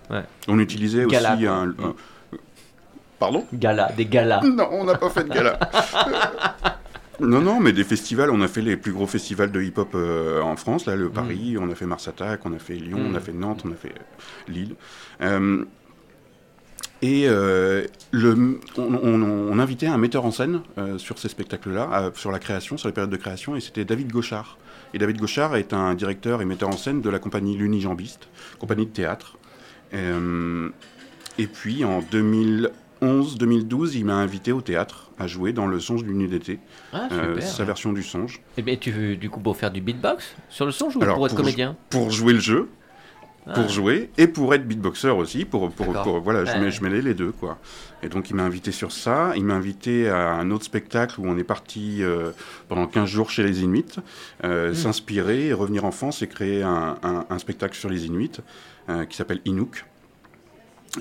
[0.48, 1.74] On utilisait aussi un
[3.18, 4.42] Pardon Gala, des galas.
[4.44, 5.58] Non, on n'a pas fait de gala.
[7.20, 8.30] non, non, mais des festivals.
[8.30, 11.54] On a fait les plus gros festivals de hip-hop euh, en France, là, le Paris,
[11.56, 11.62] mm.
[11.62, 13.22] on a fait Mars Attack, on a fait Lyon, on a mm.
[13.22, 14.74] fait Nantes, on a fait euh, Lille.
[15.20, 15.64] Euh,
[17.02, 20.62] et le, on, invitait un metteur en scène
[20.96, 24.56] sur ces spectacles-là, sur la création, sur les périodes de création, et c'était David Gauchard.
[24.94, 28.86] Et David Gauchard est un directeur et metteur en scène de la compagnie L'Unijambiste, compagnie
[28.86, 29.36] de théâtre.
[29.92, 32.70] et puis en 2000
[33.04, 36.58] 2011-2012, il m'a invité au théâtre à jouer dans le Songe du Nuit d'été,
[36.92, 37.08] ah,
[37.40, 38.36] sa version du Songe.
[38.36, 41.00] Et eh bien, tu veux du coup pour faire du beatbox sur le Songe ou
[41.00, 42.68] pour être comédien Pour jouer le jeu
[43.44, 43.68] pour ah.
[43.68, 45.44] jouer et pour être beatboxer aussi.
[45.44, 47.58] Pour, pour, voilà, je, je, mêlais les deux quoi.
[48.02, 49.32] Et donc il m'a invité sur ça.
[49.36, 52.30] Il m'a invité à un autre spectacle où on est parti euh,
[52.68, 53.96] pendant 15 jours chez les Inuits,
[54.44, 54.74] euh, hmm.
[54.74, 58.40] s'inspirer, revenir en France et créer un, un, spectacle sur les Inuits
[58.88, 59.84] euh, qui s'appelle Inuk.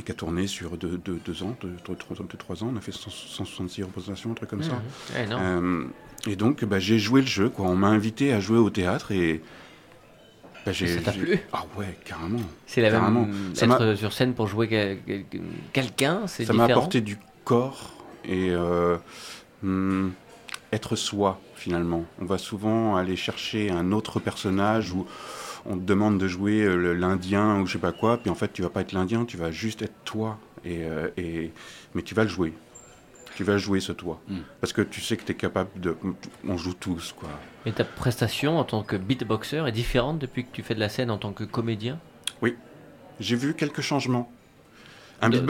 [0.06, 2.72] Qui a tourné sur deux, deux, ans, deux, trois, ans.
[2.74, 4.82] On a fait 166 représentations, un truc comme ça.
[5.36, 5.90] Hmm.
[6.28, 7.50] et donc, bah, j'ai joué le jeu.
[7.50, 7.68] Quoi.
[7.68, 9.42] On m'a invité à jouer au théâtre et
[10.66, 11.40] bah, ça t'a plu?
[11.52, 12.40] Ah ouais, carrément.
[12.66, 13.52] C'est la même.
[13.62, 15.00] Être sur scène pour jouer
[15.74, 17.94] quelqu'un, c'est Ça m'a apporté du corps
[18.26, 18.98] et euh,
[19.62, 20.10] hmm,
[20.72, 22.06] être soi finalement.
[22.22, 25.06] On va souvent aller chercher un autre personnage où
[25.66, 28.52] on te demande de jouer euh, l'Indien ou je sais pas quoi, puis en fait
[28.54, 31.52] tu vas pas être l'Indien, tu vas juste être toi et, euh, et
[31.94, 32.54] mais tu vas le jouer
[33.36, 34.22] tu vas jouer ce toi.
[34.28, 34.40] Hmm.
[34.62, 35.96] Parce que tu sais que tu es capable de.
[36.48, 37.30] On joue tous, quoi.
[37.66, 40.90] Et ta prestation en tant que beatboxer est différente depuis que tu fais de la
[40.90, 42.00] scène en tant que comédien?
[42.42, 42.56] Oui.
[43.20, 44.32] J'ai vu quelques changements.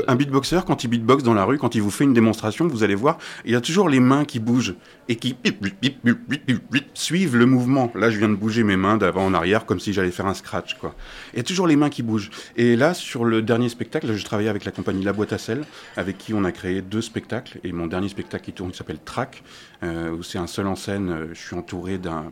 [0.08, 2.84] Un, beatboxer, quand il beatbox dans la rue, quand il vous fait une démonstration, vous
[2.84, 4.76] allez voir, il y a toujours les mains qui bougent
[5.10, 5.36] et qui
[6.94, 7.92] suivent le mouvement.
[7.96, 10.34] Là, je viens de bouger mes mains d'avant en arrière comme si j'allais faire un
[10.34, 10.76] scratch.
[10.76, 10.96] Quoi.
[11.34, 12.30] Il y a toujours les mains qui bougent.
[12.56, 15.64] Et là, sur le dernier spectacle, je travaillais avec la compagnie La Boîte à Sel,
[15.98, 17.60] avec qui on a créé deux spectacles.
[17.64, 19.44] Et mon dernier spectacle qui tourne, qui s'appelle Track,
[19.82, 21.30] euh, où c'est un seul en scène.
[21.34, 22.32] Je suis entouré d'un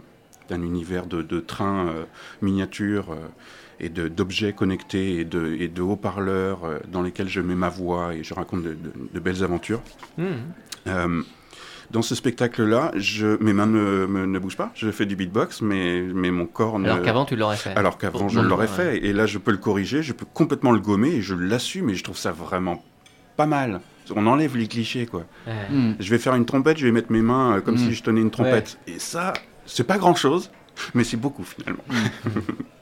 [0.49, 2.03] univers de, de trains euh,
[2.41, 3.11] miniatures.
[3.11, 3.27] Euh,
[3.81, 8.13] et d'objets connectés et de, et de haut-parleurs euh, dans lesquels je mets ma voix
[8.13, 9.81] et je raconte de, belles aventures.
[10.17, 10.25] Mmh.
[10.87, 11.23] Euh,
[11.89, 12.93] dans ce spectacle-là,
[13.41, 14.71] mes mains ne, ne, bougent pas.
[14.75, 16.85] Je fais du beatbox, mais, mais mon corps ne...
[16.89, 17.75] Alors qu'avant, tu l'aurais fait.
[17.75, 19.03] Alors qu'avant, je l'aurais fait.
[19.03, 21.95] Et là, je peux le corriger, je peux complètement le gommer et je l'assume et
[21.95, 22.81] je trouve ça vraiment
[23.35, 23.81] pas mal.
[24.15, 25.25] On enlève les clichés, quoi.
[25.47, 25.93] Mmh.
[25.99, 27.89] Je vais faire une trompette, je vais mettre mes mains euh, comme mmh.
[27.89, 28.77] si je tenais une trompette.
[28.87, 29.33] Et ça,
[29.65, 30.51] c'est pas grand-chose,
[30.93, 31.83] mais c'est beaucoup finalement.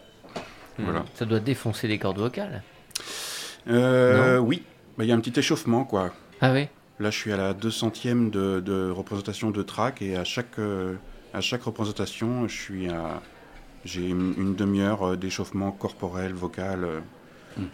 [0.79, 1.03] Hmm.
[1.13, 2.63] Ça doit défoncer les cordes vocales.
[3.67, 4.63] Euh, oui,
[4.97, 6.13] bah, il y a un petit échauffement, quoi.
[6.41, 6.67] Ah oui
[6.99, 10.95] Là, je suis à la 200e de, de représentation de track et à chaque, euh,
[11.33, 13.21] à chaque représentation, je suis à.
[13.85, 16.85] J'ai une, demi-heure euh, d'échauffement corporel, vocal.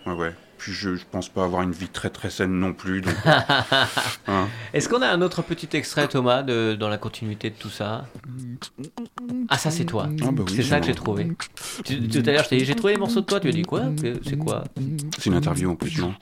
[0.06, 0.36] Ouais, ouais.
[0.58, 3.04] Puis je, ne pense pas avoir une vie très très saine non plus.
[4.28, 4.48] Hein.
[4.74, 8.06] Est-ce qu'on a un autre petit extrait, Thomas, de, dans la continuité de tout ça?
[9.50, 10.10] Ah, ça c'est toi.
[10.24, 11.28] Ah, bah c'est ça que j'ai trouvé.
[11.86, 13.40] tout à l'heure, je t'ai dit, j'ai trouvé les morceaux de toi.
[13.40, 13.84] Tu as dit quoi?
[14.24, 14.64] C'est quoi?
[15.20, 16.16] C'est une interview en plus, non?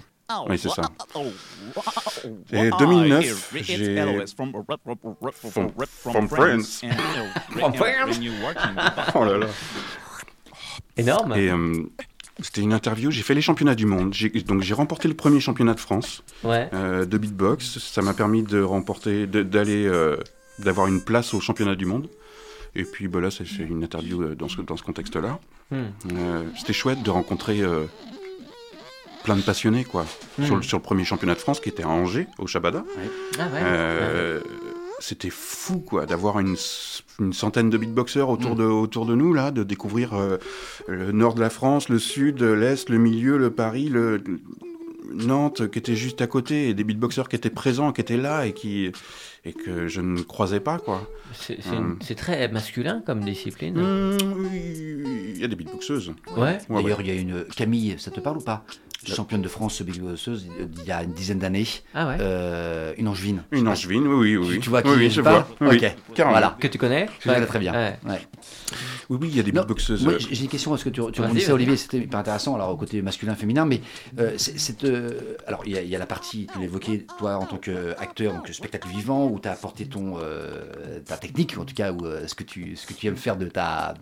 [0.50, 0.84] Oui, c'est ça.
[2.52, 4.26] Et 2009, j'ai...
[4.36, 4.54] From,
[6.02, 6.82] from France.
[7.50, 8.06] From France
[9.16, 9.48] Oh là là.
[10.98, 11.34] Énorme.
[11.34, 11.90] Et euh,
[12.40, 13.12] c'était une interview.
[13.12, 14.14] J'ai fait les championnats du monde.
[14.48, 17.78] Donc j'ai remporté le premier championnat de France euh, de beatbox.
[17.80, 20.18] Ça m'a permis de remporter, d'aller, euh,
[20.60, 22.10] d'avoir une place au championnat du monde.
[22.76, 25.40] Et puis bah, là, c'est une interview euh, dans ce, dans ce contexte-là.
[25.70, 25.84] Hmm.
[26.58, 27.62] C'était chouette de rencontrer
[29.24, 30.06] plein de passionnés, quoi.
[30.38, 30.46] Hmm.
[30.46, 32.84] Sur, le, sur, le, premier championnat de France qui était à Angers, au Shabada.
[33.40, 33.44] Ah
[35.04, 36.56] c'était fou, quoi, d'avoir une,
[37.20, 38.60] une, centaine de beatboxers autour, mm.
[38.60, 40.38] de, autour de nous, là, de découvrir euh,
[40.88, 44.24] le nord de la France, le sud, l'est, le milieu, le Paris, le,
[45.12, 48.48] Nantes qui était juste à côté, et des beatboxers qui étaient présents, qui étaient là
[48.48, 48.90] et qui
[49.46, 51.08] et que je ne croisais pas quoi.
[51.34, 52.16] C'est euh.
[52.16, 53.76] très masculin comme discipline.
[53.76, 54.18] Mmh,
[55.36, 56.14] il y a des beatboxeuses.
[56.38, 56.58] Ouais.
[56.70, 58.64] D'ailleurs, il y a une Camille, ça te parle ou pas?
[59.06, 60.48] Championne de France beatboxeuse
[60.80, 61.68] il y a une dizaine d'années.
[61.94, 62.18] Ah ouais.
[62.20, 63.44] Euh, une angevine.
[63.52, 64.60] Une angevine, oui, oui.
[64.60, 65.48] Tu, vois qui oui, je vois.
[65.62, 65.96] Ok.
[66.18, 66.58] Voilà.
[66.60, 67.74] Que tu connais Je connais très bien.
[67.74, 68.20] Ouais.
[69.10, 70.04] Oui, oui, il y a des beatboxeuses.
[70.04, 72.56] Moi, j'ai une question parce que tu, tu ça, Olivier, c'était hyper intéressant.
[72.56, 73.82] Alors, au côté masculin, féminin, mais
[74.20, 77.58] euh, c'est, euh, alors il y, a la partie que tu évoquais, toi, en tant
[77.58, 80.18] qu'acteur, donc spectacle vivant, où tu as apporté ton,
[81.06, 83.46] ta technique, en tout cas, ou ce, que tu, ce que tu aimes faire de,
[83.46, 83.96] ta,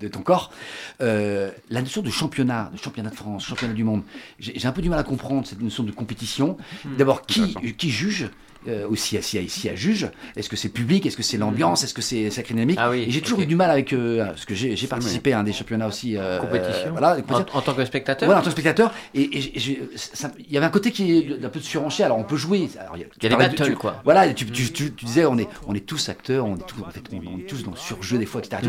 [0.00, 0.52] de ton corps.
[1.00, 4.02] la notion de championnat, de championnat de France, championnat du monde,
[4.38, 6.56] j'ai un peu du mal à comprendre cette notion de compétition.
[6.84, 6.96] Hmm.
[6.96, 8.30] D'abord, qui, qui juge
[8.68, 11.06] euh, aussi si, à juge Est-ce que c'est public?
[11.06, 11.84] Est-ce que c'est l'ambiance?
[11.84, 12.78] Est-ce que c'est sacré dynamique?
[12.80, 15.44] Ah oui, J'ai toujours eu du mal avec euh, parce que j'ai participé à un
[15.44, 16.16] des championnats aussi.
[16.16, 16.90] Euh, compétition.
[16.92, 17.16] voilà,
[17.52, 18.26] en, tant que spectateur?
[18.26, 18.92] Voilà, en tant que spectateur.
[19.14, 22.06] Et il y avait un côté qui est un peu de surenchère.
[22.06, 22.68] Alors on peut jouer.
[22.94, 24.00] il y a, des battles quoi.
[24.04, 27.02] Voilà, tu, tu, disais on est on est tous acteurs, on est tous en fait
[27.12, 28.62] on, est tous dans le surjeu des fois, etc.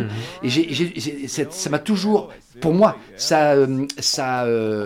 [0.44, 2.32] Et j'ai ça m'a toujours,
[2.62, 3.56] pour moi, ça
[4.00, 4.46] ça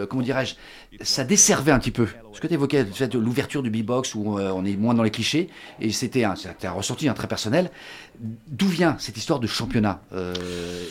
[0.10, 0.56] comment dirais-je
[1.00, 2.08] ça desservait un petit peu.
[2.34, 5.50] Ce que tu évoquais, l'ouverture du beatbox où euh, on est moins dans les clichés,
[5.80, 7.72] et c'était un, un ressorti un très personnel.
[8.20, 10.34] D'où vient cette histoire de championnat euh,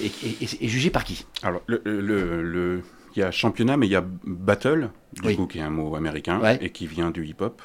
[0.01, 1.27] et, jugé par qui?
[1.43, 2.83] Alors, le,
[3.17, 5.97] il y a championnat, mais il y a battle, du coup, qui est un mot
[5.97, 7.63] américain et qui vient du hip-hop.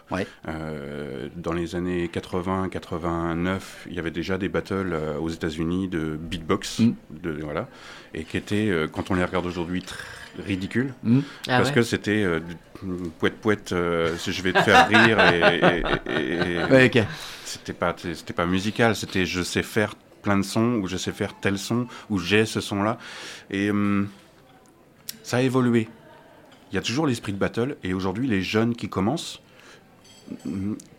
[0.47, 6.17] Euh, dans les années 80-89, il y avait déjà des battles euh, aux États-Unis de
[6.19, 6.93] beatbox, mm.
[7.21, 7.67] de, voilà,
[8.13, 9.83] et qui étaient, euh, quand on les regarde aujourd'hui,
[10.39, 11.19] ridicules, mm.
[11.47, 12.25] ah parce que c'était
[13.19, 17.03] poète poète, je vais te faire rire et, et,
[17.45, 21.11] c'était pas, c'était pas musical, c'était je sais faire plein de sons ou je sais
[21.11, 22.97] faire tel son ou j'ai ce son là
[23.51, 24.09] et hum,
[25.25, 25.89] ça a évolué.
[26.71, 29.41] Il y a toujours l'esprit de battle, et aujourd'hui, les jeunes qui commencent,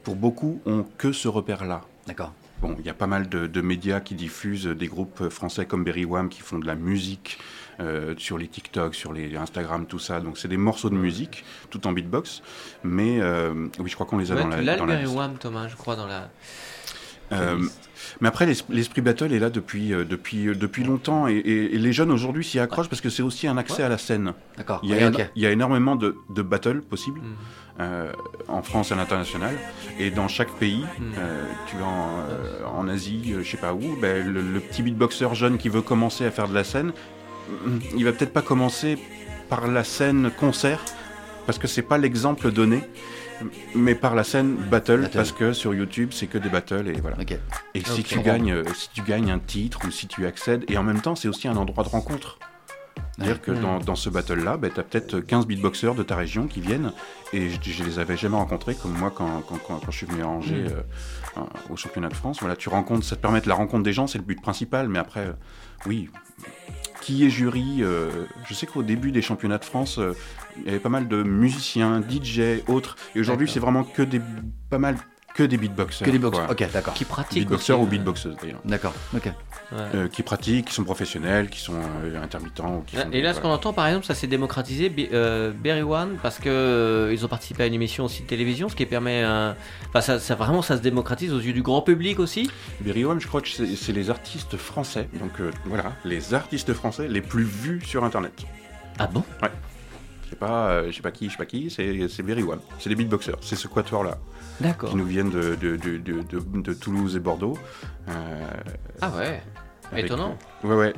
[0.02, 1.82] pour beaucoup, ont que ce repère-là.
[2.08, 2.32] D'accord.
[2.60, 6.04] Bon, il y a pas mal de, médias qui diffusent des groupes français comme Berry
[6.04, 7.38] Wham qui font de la musique
[7.78, 10.20] euh, sur les TikTok, sur les Instagram, tout ça.
[10.20, 12.42] Donc c'est des morceaux de musique, tout en beatbox.
[12.82, 14.76] Mais euh, oui, je crois qu'on les a dans la.
[14.76, 16.30] Tu Berry Wham, Thomas, je crois, dans la.
[17.32, 17.58] Euh,
[18.20, 22.10] mais après, l'esprit battle est là depuis, euh, depuis, euh, depuis longtemps et, les jeunes
[22.10, 24.32] aujourd'hui s'y accrochent parce que c'est aussi un accès à la scène.
[24.56, 24.80] D'accord.
[24.82, 24.90] Il,
[25.34, 27.20] il, y a énormément de, de battles possibles
[27.78, 27.84] mm.
[28.48, 29.54] en France et à l'international.
[29.98, 31.12] Et dans chaque pays, mm.
[31.66, 35.68] tu en, en Asie, je sais pas où, ben, le, le, petit beatboxer jeune qui
[35.68, 36.92] veut commencer à faire de la scène,
[37.96, 38.98] il va peut-être pas commencer
[39.48, 40.84] par la scène concert
[41.46, 42.82] parce que c'est pas l'exemple donné
[43.75, 47.16] mais par la scène battle, parce que sur YouTube c'est que des battles et voilà.
[47.75, 50.79] Et si tu gagnes, euh, si tu gagnes un titre ou si tu accèdes, et
[50.79, 52.38] en même temps c'est aussi un endroit de rencontre.
[53.16, 56.46] C'est-à-dire que dans, dans, ce battle-là, bah, tu as peut-être 15 beatboxers de ta région
[56.46, 56.92] qui viennent,
[57.33, 60.22] et je, je les avais jamais rencontrés, comme moi quand, quand, quand, je suis venu
[60.22, 61.38] à Angers mm.
[61.38, 62.40] euh, au championnat de France.
[62.40, 64.88] Voilà, tu rencontres, ça te permet de la rencontre des gens, c'est le but principal,
[64.88, 65.33] mais après, euh,
[65.87, 66.11] oui,
[67.06, 67.82] qui est jury.
[67.82, 68.10] Euh,
[68.48, 70.12] je sais qu'au début des championnats de France, euh,
[70.56, 72.96] il y avait pas mal de musiciens, DJ, autres.
[73.14, 74.20] Et aujourd'hui, c'est vraiment que des
[74.70, 74.96] pas mal
[75.37, 76.07] que des beatboxers.
[76.07, 76.51] Que des boxers.
[76.51, 76.94] Ok, d'accord.
[76.94, 77.40] Qui pratiquent.
[77.40, 78.61] Beatboxers ou euh, beatboxeuses d'ailleurs.
[78.64, 78.94] D'accord.
[79.14, 79.31] Ok.
[79.72, 82.83] Euh, qui pratiquent, qui sont professionnels, qui sont euh, intermittents.
[82.87, 86.38] Qui et là, ce qu'on entend, par exemple, ça s'est démocratisé, euh, Berry One, parce
[86.38, 89.27] que ils ont participé à une émission aussi de télévision, ce qui permet,
[89.88, 92.51] enfin, ça, ça, vraiment, ça se démocratise aux yeux du grand public aussi.
[92.81, 95.33] Berry One, je crois que c'est les artistes français, donc
[95.66, 98.33] voilà, les artistes français les plus vus sur Internet.
[98.99, 99.22] Ah bon?
[99.42, 99.51] Ouais.
[100.25, 102.61] Je sais pas, je sais pas qui, je sais pas qui, c'est Berry One.
[102.79, 104.16] C'est des beatboxers, c'est ce quatuor là.
[104.88, 107.58] Qui nous viennent de, de, de, de Toulouse et Bordeaux.
[109.00, 109.42] ah ouais.
[109.96, 110.36] Étonnant.
[110.64, 110.94] Ouais, ouais.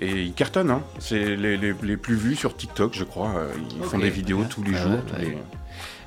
[0.00, 0.82] Et ils cartonnent, hein.
[0.98, 3.32] C'est les, les, les, plus vus sur TikTok, je crois.
[3.76, 4.98] Ils font des vidéos tous les jours.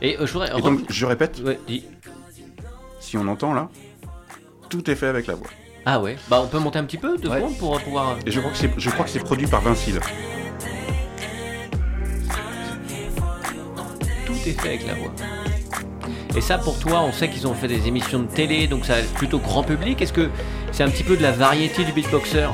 [0.01, 0.49] Et, euh, je voudrais...
[0.61, 1.41] donc, je répète,
[2.99, 3.69] si on entend là,
[4.69, 5.47] tout est fait avec la voix.
[5.85, 8.17] Ah ouais Bah, on peut monter un petit peu, deux secondes, pour pouvoir.
[8.25, 9.93] Et je crois que c'est, je crois que c'est produit par Vinci.
[14.25, 15.11] Tout est fait avec la voix.
[16.35, 18.95] Et ça, pour toi, on sait qu'ils ont fait des émissions de télé, donc ça
[19.15, 20.01] plutôt grand public.
[20.01, 20.29] Est-ce que
[20.73, 22.47] c'est un petit peu de la variété du beatboxer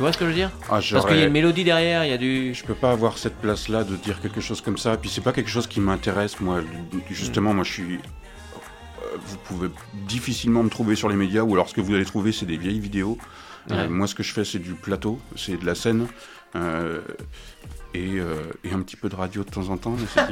[0.00, 2.06] tu vois ce que je veux dire ah, Parce qu'il y a une mélodie derrière,
[2.06, 2.54] il y a du.
[2.54, 4.96] Je peux pas avoir cette place-là de dire quelque chose comme ça.
[4.96, 6.62] Puis c'est pas quelque chose qui m'intéresse, moi.
[7.10, 7.94] Justement, moi, je suis.
[7.96, 9.68] Euh, vous pouvez
[10.08, 12.56] difficilement me trouver sur les médias, ou alors ce que vous allez trouver, c'est des
[12.56, 13.18] vieilles vidéos.
[13.70, 16.06] Euh, moi, ce que je fais, c'est du plateau, c'est de la scène.
[16.56, 17.00] Euh,
[17.96, 19.96] euh, et, un petit peu de radio de temps en temps.
[20.16, 20.24] Mais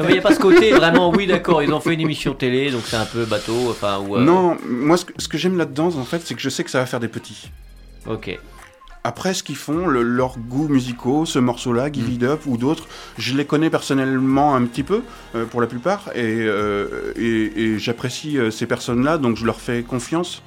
[0.00, 2.70] il n'y a pas ce côté vraiment, oui, d'accord, ils ont fait une émission télé,
[2.70, 3.70] donc c'est un peu bateau.
[3.70, 6.48] Enfin, euh, Non, moi, ce que, ce que j'aime là-dedans, en fait, c'est que je
[6.48, 7.50] sais que ça va faire des petits.
[8.06, 8.38] Ok.
[9.04, 12.12] Après, ce qu'ils font, le, leurs goûts musicaux, ce morceau-là, Give mm.
[12.12, 12.86] It Up ou d'autres,
[13.18, 15.02] je les connais personnellement un petit peu,
[15.34, 19.82] euh, pour la plupart, et, euh, et, j'apprécie euh, ces personnes-là, donc je leur fais
[19.82, 20.42] confiance.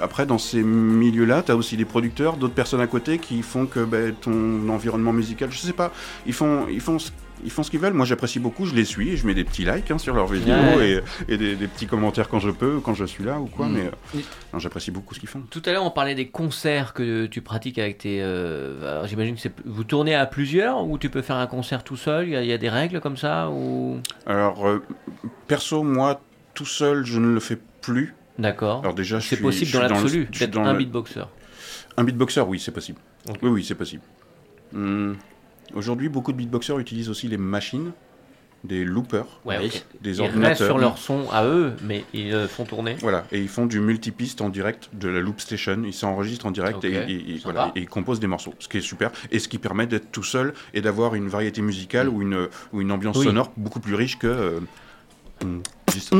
[0.00, 3.66] après, dans ces milieux-là, tu as aussi des producteurs, d'autres personnes à côté qui font
[3.66, 5.92] que ben, ton environnement musical, je sais pas,
[6.26, 6.98] ils font, ils font
[7.42, 7.92] ils font ce qu'ils veulent.
[7.92, 10.80] Moi, j'apprécie beaucoup, je les suis, je mets des petits likes hein, sur leurs vidéos
[11.28, 13.66] et, des, petits commentaires quand je peux, quand je suis là ou quoi.
[13.66, 13.72] Mm.
[13.72, 15.42] Mais euh, j'apprécie beaucoup ce qu'ils font.
[15.50, 18.22] Tout à l'heure, on parlait des concerts que tu pratiques avec tes.
[18.22, 22.28] Euh, j'imagine que vous tournez à plusieurs ou tu peux faire un concert tout seul?
[22.28, 23.98] Il y, a des règles comme ça ou?
[24.26, 24.82] Alors, euh,
[25.46, 26.20] perso, moi,
[26.54, 28.14] tout seul, je ne le fais plus.
[28.38, 28.80] D'accord.
[28.80, 30.26] Alors déjà, c'est possible dans l'absolu.
[30.26, 31.24] Peut-être un beatboxer.
[31.96, 32.98] Un beatboxer, oui, c'est possible.
[33.42, 34.02] Oui, oui, c'est possible.
[34.72, 35.12] Hmm.
[35.74, 37.92] Aujourd'hui, beaucoup de beatboxers utilisent aussi les machines,
[38.64, 39.26] des loopers,
[40.00, 40.56] des ordinateurs.
[40.60, 42.96] Ils sur leur son à eux, mais ils font tourner.
[43.00, 45.82] Voilà, et ils font du multipiste en direct de la loop station.
[45.84, 47.40] Ils s'enregistrent en direct et,
[47.74, 50.54] ils composent des morceaux, ce qui est super et ce qui permet d'être tout seul
[50.74, 54.26] et d'avoir une variété musicale ou, une, ou une ambiance sonore beaucoup plus riche que.
[54.26, 54.60] Euh,
[55.92, 56.14] juste...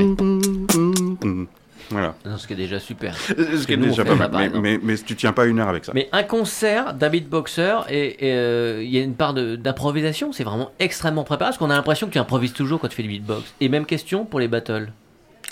[1.93, 2.15] Voilà.
[2.39, 3.17] ce qui est déjà super.
[3.17, 4.53] ce qui est déjà pas mal.
[4.61, 5.93] Mais, mais, tu tiens pas une heure avec ça.
[5.95, 10.71] Mais un concert d'un beatboxer, et euh, il y a une part d'improvisation, c'est vraiment
[10.79, 13.55] extrêmement préparé, parce qu'on a l'impression que tu improvises toujours quand tu fais du beatbox.
[13.61, 14.93] Et même question pour les battles.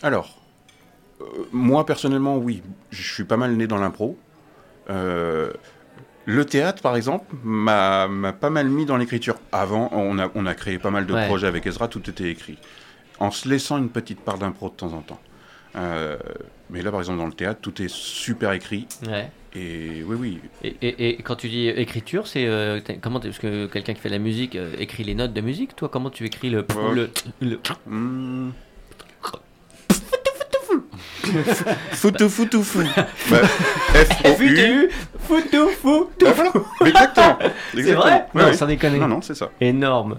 [0.03, 0.39] Alors,
[1.21, 4.19] euh, moi personnellement, oui, je suis pas mal né dans l'impro.
[4.89, 5.51] Euh,
[6.27, 8.09] Le théâtre, par exemple, m'a
[8.41, 9.37] pas mal mis dans l'écriture.
[9.53, 12.59] Avant, on a, on a créé pas mal de projets avec Ezra, tout était écrit.
[13.19, 15.21] En se laissant une petite part d'impro de temps en temps.
[15.77, 16.17] Euh,
[16.71, 18.87] mais là, par exemple, dans le théâtre, tout est super écrit.
[19.07, 19.31] Ouais.
[19.55, 20.41] Et oui, oui.
[20.63, 24.09] Et, et, et quand tu dis écriture, c'est euh, comment Parce que quelqu'un qui fait
[24.09, 25.75] de la musique euh, écrit les notes de musique.
[25.77, 27.61] Toi, comment tu écris le le, le...
[27.87, 28.51] Mmh.
[31.93, 32.83] Foutou foutou fou.
[33.31, 36.27] Bah, F O U foutou foutou.
[36.85, 37.39] Exactement.
[37.75, 38.27] C'est vrai?
[38.35, 38.99] Non, sans déconner.
[38.99, 39.51] Non, non, c'est ça.
[39.61, 40.19] Énorme.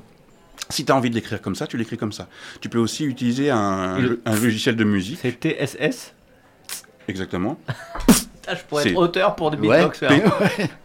[0.71, 2.27] Si tu as envie de l'écrire comme ça, tu l'écris comme ça.
[2.61, 5.19] Tu peux aussi utiliser un, un logiciel de musique.
[5.21, 6.13] C'est TSS
[7.07, 7.59] Exactement.
[8.47, 10.01] Ah, je pourrais être auteur pour des beatbox.
[10.01, 10.23] Ouais,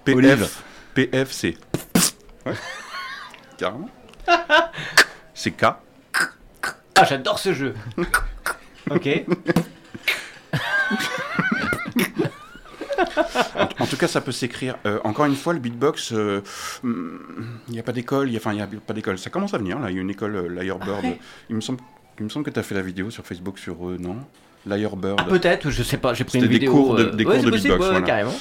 [0.04, 1.56] PF, PFC.
[2.44, 2.52] Ouais.
[3.56, 3.88] Carrément.
[5.34, 5.64] C'est K.
[5.64, 7.74] Ah, j'adore ce jeu.
[8.90, 9.24] ok.
[13.78, 14.76] En, tout cas, ça peut s'écrire.
[14.86, 16.40] Euh, encore une fois, le beatbox, il euh,
[17.68, 18.30] n'y a pas d'école.
[18.36, 19.18] Enfin, il n'y a pas d'école.
[19.18, 19.90] Ça commence à venir, là.
[19.90, 20.78] Il y a une école, euh.
[20.80, 21.08] Ah
[21.48, 21.80] il, me semble,
[22.18, 24.16] il me semble que tu as fait la vidéo sur Facebook sur eux, non?
[24.66, 25.16] Lyrebird.
[25.18, 26.72] Ah, peut-être, je sais pas, j'ai pris une vidéo.
[26.72, 27.88] Des cours de, des cours de beatbox.
[27.90, 28.32] Ouais, carrément.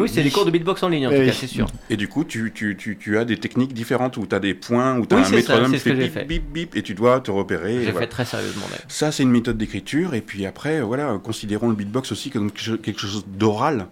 [0.00, 1.66] oui, c'est des cours de beatbox en ligne, en tout cas, c'est sûr.
[1.88, 4.54] Et du coup, tu, tu, tu, tu, as des techniques différentes où tu as des
[4.54, 7.30] points, où tu as un métronome qui fait bip, bip, bip, et tu dois te
[7.30, 7.84] repérer.
[7.84, 8.66] J'ai fait très sérieusement.
[8.88, 10.14] Ça, c'est une méthode d'écriture.
[10.14, 13.86] Et puis après, voilà, considérons le beatbox aussi comme quelque chose d'oral.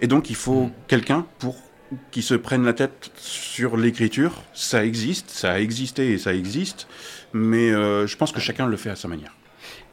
[0.00, 0.72] Et donc, il faut mm.
[0.88, 1.56] quelqu'un pour
[2.10, 4.42] qui se prenne la tête sur l'écriture.
[4.54, 6.86] Ça existe, ça a existé et ça existe.
[7.32, 9.32] Mais euh, je pense que chacun le fait à sa manière.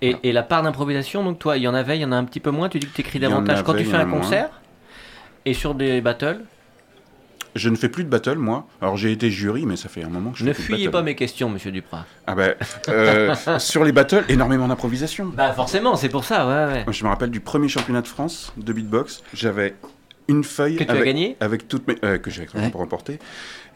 [0.02, 2.24] Et, la part d'improvisation, donc toi, il y en avait, il y en a un
[2.24, 2.70] petit peu moins.
[2.70, 4.50] Tu dis que tu écris davantage quand tu fais un concert
[5.46, 6.42] et sur des battles
[7.58, 8.68] je ne fais plus de battle, moi.
[8.82, 11.02] Alors j'ai été jury, mais ça fait un moment que je ne fais fuyez pas
[11.02, 12.06] mes questions, monsieur Duprat.
[12.28, 12.54] Ah ben,
[12.88, 15.32] euh, sur les battles, énormément d'improvisation.
[15.36, 16.94] Bah forcément, c'est pour ça, ouais, ouais.
[16.94, 19.24] Je me rappelle du premier championnat de France de beatbox.
[19.34, 19.74] J'avais
[20.28, 22.72] une feuille que tu avec, as gagné avec toutes mes euh, que j'ai ouais.
[22.74, 23.20] remporté.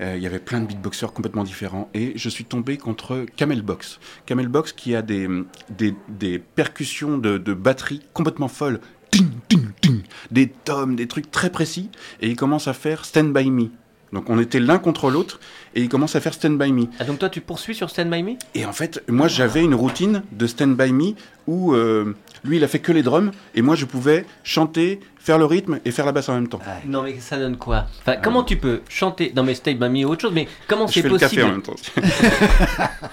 [0.02, 4.00] Euh, il y avait plein de beatboxers complètement différents et je suis tombé contre Camelbox.
[4.26, 5.28] Camelbox qui a des,
[5.70, 8.80] des, des percussions de, de batterie complètement folles.
[9.12, 11.90] Ting, ting, ting, des tomes, des trucs très précis
[12.22, 13.70] et il commence à faire Stand By Me.
[14.14, 15.40] Donc on était l'un contre l'autre
[15.74, 16.86] et il commence à faire Stand By Me.
[17.00, 18.34] Ah donc toi tu poursuis sur Stand By Me?
[18.56, 21.14] Et en fait, moi j'avais une routine de Stand By Me
[21.48, 25.38] où euh, lui il a fait que les drums et moi je pouvais chanter, faire
[25.38, 26.60] le rythme et faire la basse en même temps.
[26.86, 27.86] Non mais ça donne quoi?
[28.02, 29.32] Enfin, Comment tu peux chanter?
[29.36, 31.44] Non mais By Me ou autre chose, mais comment c'est possible Je fais le café
[31.44, 31.76] en même temps.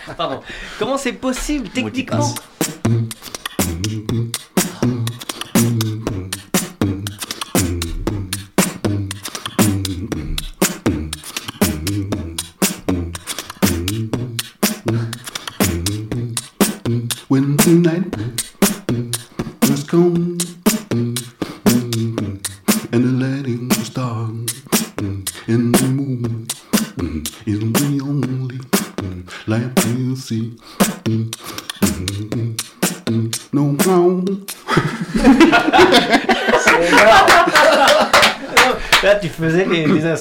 [0.16, 0.40] Pardon.
[0.79, 2.35] Comment c'est possible techniquement?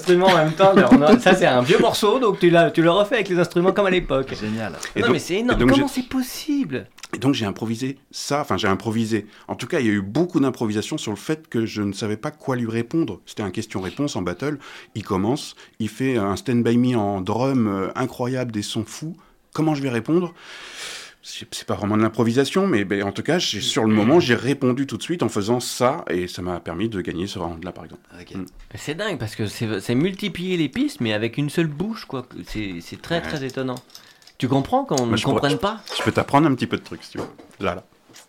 [0.08, 0.74] Instruments en même temps.
[1.20, 3.90] ça, c'est un vieux morceau, donc tu, tu le refais avec les instruments comme à
[3.90, 4.34] l'époque.
[4.40, 4.74] Génial.
[4.96, 5.68] non, mais c'est énorme.
[5.68, 6.88] Comment c'est possible?
[7.16, 9.28] Et donc j'ai improvisé ça, enfin j'ai improvisé.
[9.48, 11.94] En tout cas, il y a eu beaucoup d'improvisation sur le fait que je ne
[11.94, 13.22] savais pas quoi lui répondre.
[13.26, 14.60] C'était un question-réponse en battle.
[14.94, 19.16] Il commence, il fait un stand by me en drum euh, incroyable, des sons fous.
[19.54, 20.34] Comment je vais répondre?
[21.22, 24.88] C'est pas vraiment de l'improvisation, mais ben, en tout cas, sur le moment, j'ai répondu
[24.88, 27.84] tout de suite en faisant ça, et ça m'a permis de gagner ce round-là, par
[27.84, 28.02] exemple.
[28.34, 28.46] Mm.
[28.76, 32.26] C'est dingue, parce que c'est multiplier les pistes, mais avec une seule bouche, quoi.
[32.46, 33.80] C'est très, très étonnant.
[34.38, 35.82] Tu comprends qu'on ne comprenne pas?
[35.98, 37.28] Je peux t'apprendre un petit peu de trucs, si tu veux.
[37.60, 37.84] Là, là.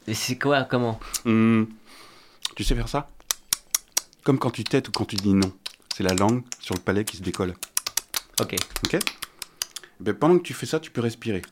[0.06, 0.98] Et c'est quoi Comment?
[1.24, 1.64] Hmm.
[2.56, 3.10] Tu sais faire ça?
[4.24, 5.52] Comme quand tu têtes ou quand tu dis non.
[5.94, 7.54] C'est la langue sur le palais qui se décolle.
[8.40, 8.56] Ok.
[8.84, 8.98] Ok?
[10.00, 11.42] Ben, Pendant que tu fais ça, tu peux respirer.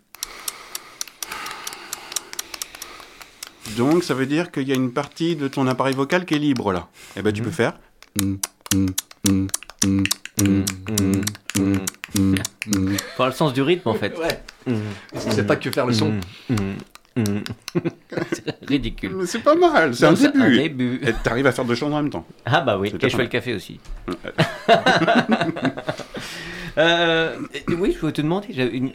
[3.76, 6.38] Donc ça veut dire qu'il y a une partie de ton appareil vocal qui est
[6.38, 6.88] libre là.
[7.16, 7.74] Et eh ben tu peux faire.
[13.16, 14.16] Pour le sens du rythme en fait.
[14.18, 14.42] Ouais.
[15.16, 16.14] C'est pas que faire le son.
[18.32, 19.22] c'est ridicule.
[19.26, 21.00] C'est pas mal, c'est un, début.
[21.02, 22.26] Et t'arrives à faire deux choses en même temps.
[22.44, 23.80] Ah bah oui, et je fais le café aussi.
[26.78, 28.48] Euh, oui, je voulais te demander,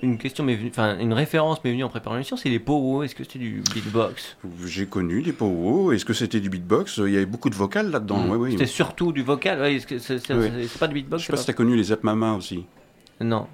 [0.04, 3.04] une, question, mais enfin une référence m'est venue en préparant l'émission, c'est les powo.
[3.04, 4.38] Est-ce que c'était du beatbox?
[4.66, 5.92] J'ai connu des powo.
[5.92, 6.98] Est-ce que c'était du beatbox?
[6.98, 8.20] Il y avait beaucoup de vocal là-dedans.
[8.20, 8.52] Hmm.
[8.52, 9.80] c'était surtout du vocal.
[10.00, 12.66] c'est, pas du beatbox Je sais pas si t'as connu les Zap Mama aussi.
[13.20, 13.48] Non.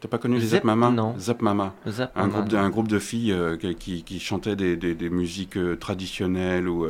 [0.00, 0.90] T'as pas connu les Zap Mama?
[0.90, 1.14] Non.
[1.18, 1.74] Zap Mama.
[2.14, 5.76] un, Groupe de, un groupe de filles euh, qui, qui, chantaient des, des, musiques euh,
[5.76, 6.86] traditionnelles ou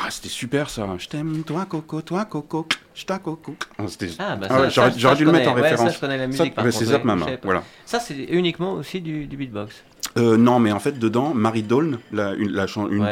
[0.00, 0.86] Ah, c'était super ça.
[0.96, 3.56] Je t'aime, toi, Coco, toi, Coco, je t'aime, Coco.
[3.78, 3.82] Ah,
[4.20, 5.88] ah bah ah j'aurais dû le mettre en référence.
[5.88, 6.54] Ça, je connais la musique.
[6.70, 7.26] C'est Zap Mama.
[7.42, 7.64] Voilà.
[7.84, 9.82] Ça, c'est uniquement aussi du, du beatbox.
[10.16, 12.66] Euh, non, mais en fait, dedans, Marie Doln, la, une, la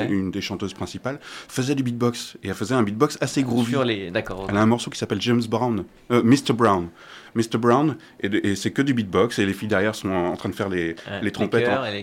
[0.05, 2.37] une, des chanteuses principales, faisait du beatbox.
[2.45, 3.73] Et elle faisait un beatbox assez groovy.
[3.73, 4.11] Sur les...
[4.13, 4.47] D'accord.
[4.49, 5.85] Elle a un morceau qui s'appelle James Brown.
[6.13, 6.53] Euh, Mr.
[6.53, 6.89] Brown.
[7.35, 7.59] Mr.
[7.59, 9.41] Brown, et, et c'est que du beatbox.
[9.41, 11.69] Et les filles derrière sont en, train de faire les, les trompettes.
[11.93, 12.03] Les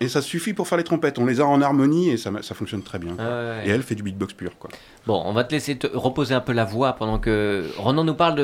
[0.00, 1.18] et ça suffit pour faire les trompettes.
[1.18, 3.16] On les a en harmonie et ça, ça fonctionne très bien.
[3.18, 4.58] Ah et elle fait du beatbox pur.
[4.58, 4.70] Quoi.
[5.06, 8.14] Bon, on va te laisser te reposer un peu la voix pendant que Ronan nous
[8.14, 8.36] parle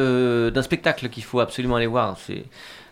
[0.52, 2.16] d'un spectacle qu'il faut absolument aller voir.
[2.18, 2.44] C'est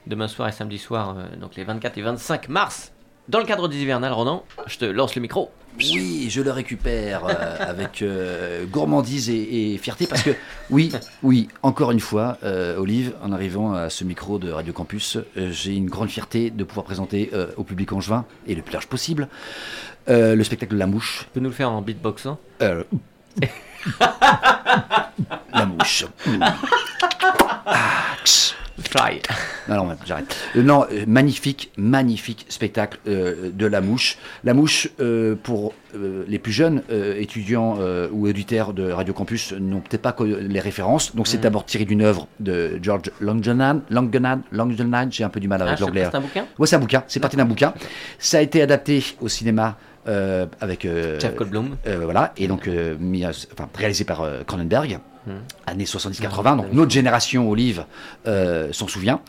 [0.07, 2.93] demain soir et samedi soir, euh, donc les 24 et 25 mars.
[3.29, 5.51] Dans le cadre des hivernales, Ronan, je te lance le micro.
[5.79, 10.33] Oui, je le récupère euh, avec euh, gourmandise et, fierté parce que,
[10.71, 10.93] oui,
[11.23, 12.37] oui, encore une fois,
[12.77, 16.85] Olive, en arrivant à ce micro de Radio Campus, j'ai une grande fierté de pouvoir
[16.85, 19.29] présenter au public angevin et le plus large possible
[20.09, 21.21] le spectacle La Mouche.
[21.27, 22.39] Tu peux nous le faire en beatbox hein?
[25.55, 26.07] La Mouche.
[27.65, 28.17] Ah,
[28.79, 29.21] Fly.
[29.69, 30.37] Non, non, j'arrête.
[30.57, 34.19] Euh, non, euh, magnifique, magnifique spectacle euh, de La Mouche.
[34.45, 34.89] La Mouche,
[35.43, 36.83] pour les plus jeunes
[37.19, 37.77] étudiants
[38.13, 41.15] ou auditeurs de Radio Campus, n'ont peut-être pas les références.
[41.15, 41.43] Donc, c'est mm.
[41.43, 43.83] d'abord tiré d'une œuvre de George Langrennan.
[43.91, 46.09] Langrennan, j'ai un peu du mal avec ah, l'anglais.
[46.11, 46.47] C'est un bouquin?
[46.59, 47.05] Oui, c'est un bouquin.
[47.09, 47.75] C'est parti d'un bouquin.
[48.19, 49.77] Ça a été adapté au cinéma.
[50.07, 51.77] Avec Jeff Goldblum.
[52.03, 52.69] voilà, et donc
[53.53, 55.01] enfin, réalisé par Cronenberg.
[55.25, 55.31] Mmh.
[55.67, 57.85] années 70-80, donc notre génération Olive
[58.27, 59.21] euh, s'en souvient.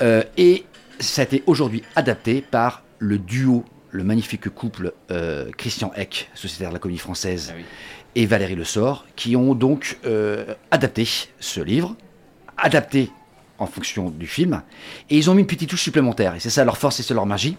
[0.00, 0.64] Euh, et
[0.98, 6.70] ça a été aujourd'hui adapté par le duo, le magnifique couple euh, Christian Eck, sociétaire
[6.70, 7.60] de la comédie française, ah
[8.14, 9.98] et Valérie Le Sort, qui ont donc
[10.72, 11.06] adapté
[11.38, 11.94] ce livre,
[12.56, 13.10] adapté
[13.58, 14.62] en fonction du film,
[15.10, 17.14] et ils ont mis une petite touche supplémentaire, et c'est ça leur force et c'est
[17.14, 17.56] leur magie.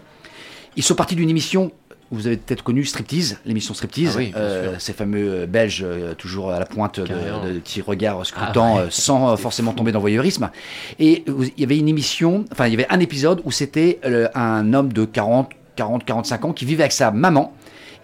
[0.76, 1.72] Ils sont partis d'une émission
[2.12, 6.50] vous avez peut-être connu Striptease, l'émission Striptease, ah euh, ces fameux euh, Belges euh, toujours
[6.50, 10.50] à la pointe de, de, petits regards scrutants ah sans forcément tomber dans le voyeurisme.
[10.98, 13.98] Et il y avait une émission, enfin il y avait un épisode où c'était
[14.34, 17.54] un homme de 40, 40, 45 ans qui vivait avec sa maman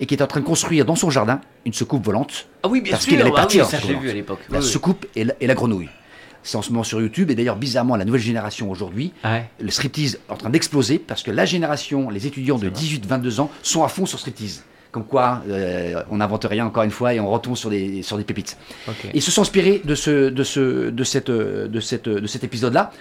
[0.00, 2.46] et qui était en train de construire dans son jardin une soucoupe volante.
[2.62, 3.66] Ah oui, bien parce qu'il allait ah partir.
[3.66, 4.40] ça, vu à l'époque.
[4.50, 5.90] La soucoupe et la grenouille.
[6.48, 7.30] C'est en ce moment sur YouTube.
[7.30, 9.12] Et d'ailleurs, bizarrement, la nouvelle génération aujourd'hui,
[9.60, 13.50] le striptease est en train d'exploser parce que la génération, les étudiants de 18-22 ans
[13.62, 14.64] sont à fond sur striptease.
[14.90, 18.16] Comme quoi, euh, on n'invente rien encore une fois et on retombe sur des, sur
[18.16, 18.56] des pépites.
[19.12, 22.92] Ils se sont inspirés de, ce, de, ce, de, cette, de, cette, de cet épisode-là,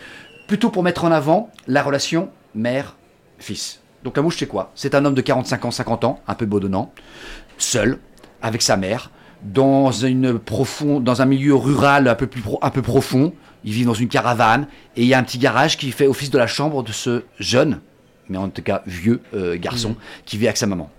[0.49, 3.79] plutôt pour mettre en avant la relation mère-fils.
[4.03, 4.73] Donc la mouche, c'est quoi?
[4.75, 6.91] C'est un homme de 45 ans, 50 ans, un peu bedonnant,
[7.57, 7.99] seul,
[8.41, 9.09] avec sa mère,
[9.43, 13.33] dans, une profonde, dans un milieu rural un peu, plus un peu profond.
[13.63, 16.29] Il vit dans une caravane et il y a un petit garage qui fait office
[16.29, 17.81] de la chambre de ce jeune,
[18.29, 19.95] mais en tout cas vieux euh, garçon, mm.
[20.25, 20.89] qui vit avec sa maman.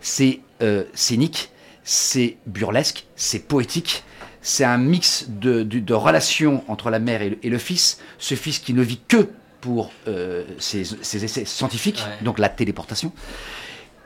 [0.00, 1.50] C'est euh, scénique,
[1.84, 4.04] c'est burlesque, c'est poétique,
[4.42, 8.00] c'est un mix de, de, relations entre la mère et le, fils.
[8.18, 9.28] Ce fils qui ne vit que
[9.60, 13.12] pour euh, ses, essais scientifiques, donc la téléportation.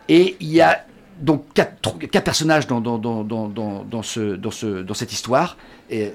[0.09, 0.85] Et il y a
[1.21, 5.57] donc quatre, quatre personnages dans, dans, dans, dans, ce, dans, ce, dans cette histoire.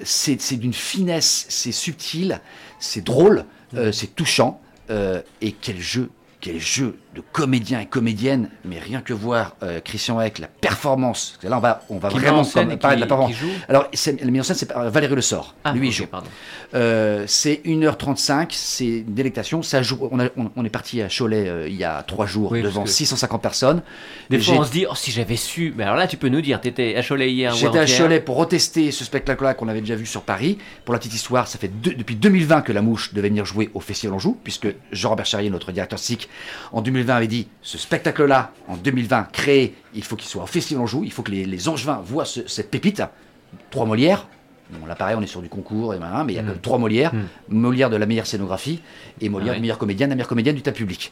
[0.04, 2.42] C'est d'une finesse, c'est subtil,
[2.80, 3.46] c'est drôle,
[3.76, 4.62] euh, c'est touchant.
[4.90, 6.10] Euh, et quel jeu
[6.42, 11.40] quel jeu de comédiens et comédiennes, mais rien que voir euh, Christian Eck, la performance,
[11.42, 13.36] là on va, on va vraiment parler de la performance.
[13.68, 13.88] Alors,
[14.22, 16.06] la mise en scène, c'est Valérie Le Sort, ah, lui il joue.
[16.76, 19.64] Euh, c'est 1h35, c'est une délectation.
[19.64, 22.86] Ça joue, on, on, est parti à Cholet euh, il y a trois jours devant
[22.86, 23.82] 650 personnes.
[24.30, 26.42] Des fois on se dit, oh, si j'avais su, mais alors là tu peux nous
[26.42, 29.82] dire, tu étais à Cholet hier J'étais à Cholet pour retester ce spectacle-là qu'on avait
[29.82, 30.60] déjà vu sur Paris.
[30.86, 33.80] Pour la petite histoire, ça fait depuis 2020 que La Mouche devait venir jouer au
[33.80, 36.30] Festival Anjou, puisque Jean-Robert Charrier, notre directeur SIC,
[36.72, 40.84] en 2020 avait dit ce spectacle-là, en 2020, créé, il faut qu'il soit au Festival
[40.84, 43.02] Anjou, il faut que les, les Angevins voient cette pépite.
[43.72, 44.28] Trois Molières.
[44.72, 46.60] Bon, là, pareil, on est sur du concours, et mais il y a mm.
[46.62, 47.14] trois Molières.
[47.14, 47.28] Mm.
[47.50, 48.82] Molière de la meilleure scénographie
[49.22, 51.12] et Molière de meilleure comédienne, la meilleure comédienne du tas public.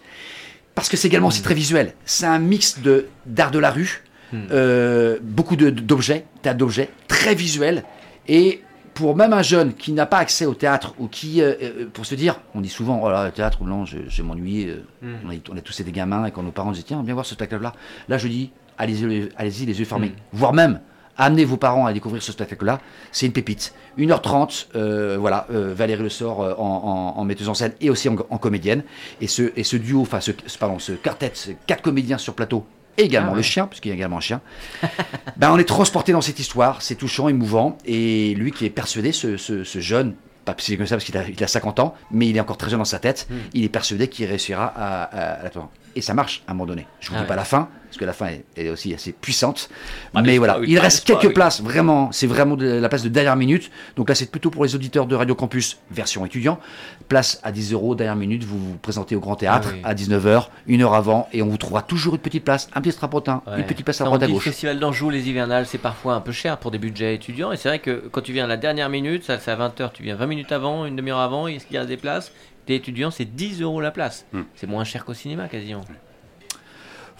[0.76, 1.46] Parce que c'est également aussi mm.
[1.46, 1.94] très visuel.
[2.06, 7.84] C'est un mix de d'art de la rue, euh, beaucoup d'objets, tas d'objets, très visuel.
[8.28, 8.62] Et
[8.98, 12.08] pour même un jeune qui n'a pas accès au théâtre ou qui, euh, euh, pour
[12.08, 15.40] se dire, on dit souvent, oh là, le théâtre, non, je, je m'ennuie, euh, mm.
[15.52, 17.74] on, a, tous été gamins et quand nos parents disaient, tiens, viens voir ce spectacle-là.
[18.10, 20.08] Là, je dis, allez-y, allez-y les yeux fermés.
[20.08, 20.14] Mm.
[20.34, 20.80] Voire même,
[21.16, 22.82] amenez vos parents à découvrir ce spectacle-là.
[23.12, 23.76] C'est une pépite.
[24.00, 28.82] 1h30, voilà, Valérie Le Sort en, en, metteuse en scène et aussi en, comédienne.
[29.22, 31.32] Et ce, et ce duo, enfin, ce, pardon, ce quartet,
[31.68, 32.66] quatre comédiens sur plateau
[32.98, 34.42] également ah le chien, puisqu'il y a également un chien.
[35.38, 39.12] ben, on est transporté dans cette histoire, c'est touchant, émouvant, et lui qui est persuadé,
[39.12, 42.38] ce, ce, jeune, pas comme ça parce qu'il a, il a, 50 ans, mais il
[42.38, 43.36] est encore très jeune dans sa tête, hmm.
[43.54, 45.50] il est persuadé qu'il réussira à, à,
[45.98, 46.86] et ça marche à un moment donné.
[47.00, 49.70] Je vous ah dis pas la fin, parce que la fin est, aussi assez puissante.
[50.14, 53.72] Ah, mais voilà, il reste quelques places, vraiment, c'est vraiment la place de dernière minute.
[53.96, 56.60] Donc là, c'est plutôt pour les auditeurs de Radio Campus, version étudiant.
[57.08, 60.50] Place à 10 euros, dernière minute, vous vous présentez au Grand Théâtre ah à 19h,
[60.68, 63.66] une heure avant, et on vous trouvera toujours une petite place, un petit strapotin, une
[63.66, 64.46] petite place à droite à gauche.
[64.46, 67.58] Le festival d'Anjou, les hivernales, c'est parfois un peu cher pour des budgets étudiants, et
[67.58, 70.04] c'est vrai que quand tu viens à la dernière minute, ça c'est à 20h, tu
[70.04, 72.32] viens 20 minutes avant, une demi-heure avant, il y a des places?
[72.68, 74.26] T'es étudiant, c'est 10 euros la place.
[74.34, 74.42] Hmm.
[74.56, 75.86] C'est moins cher qu'au cinéma quasiment.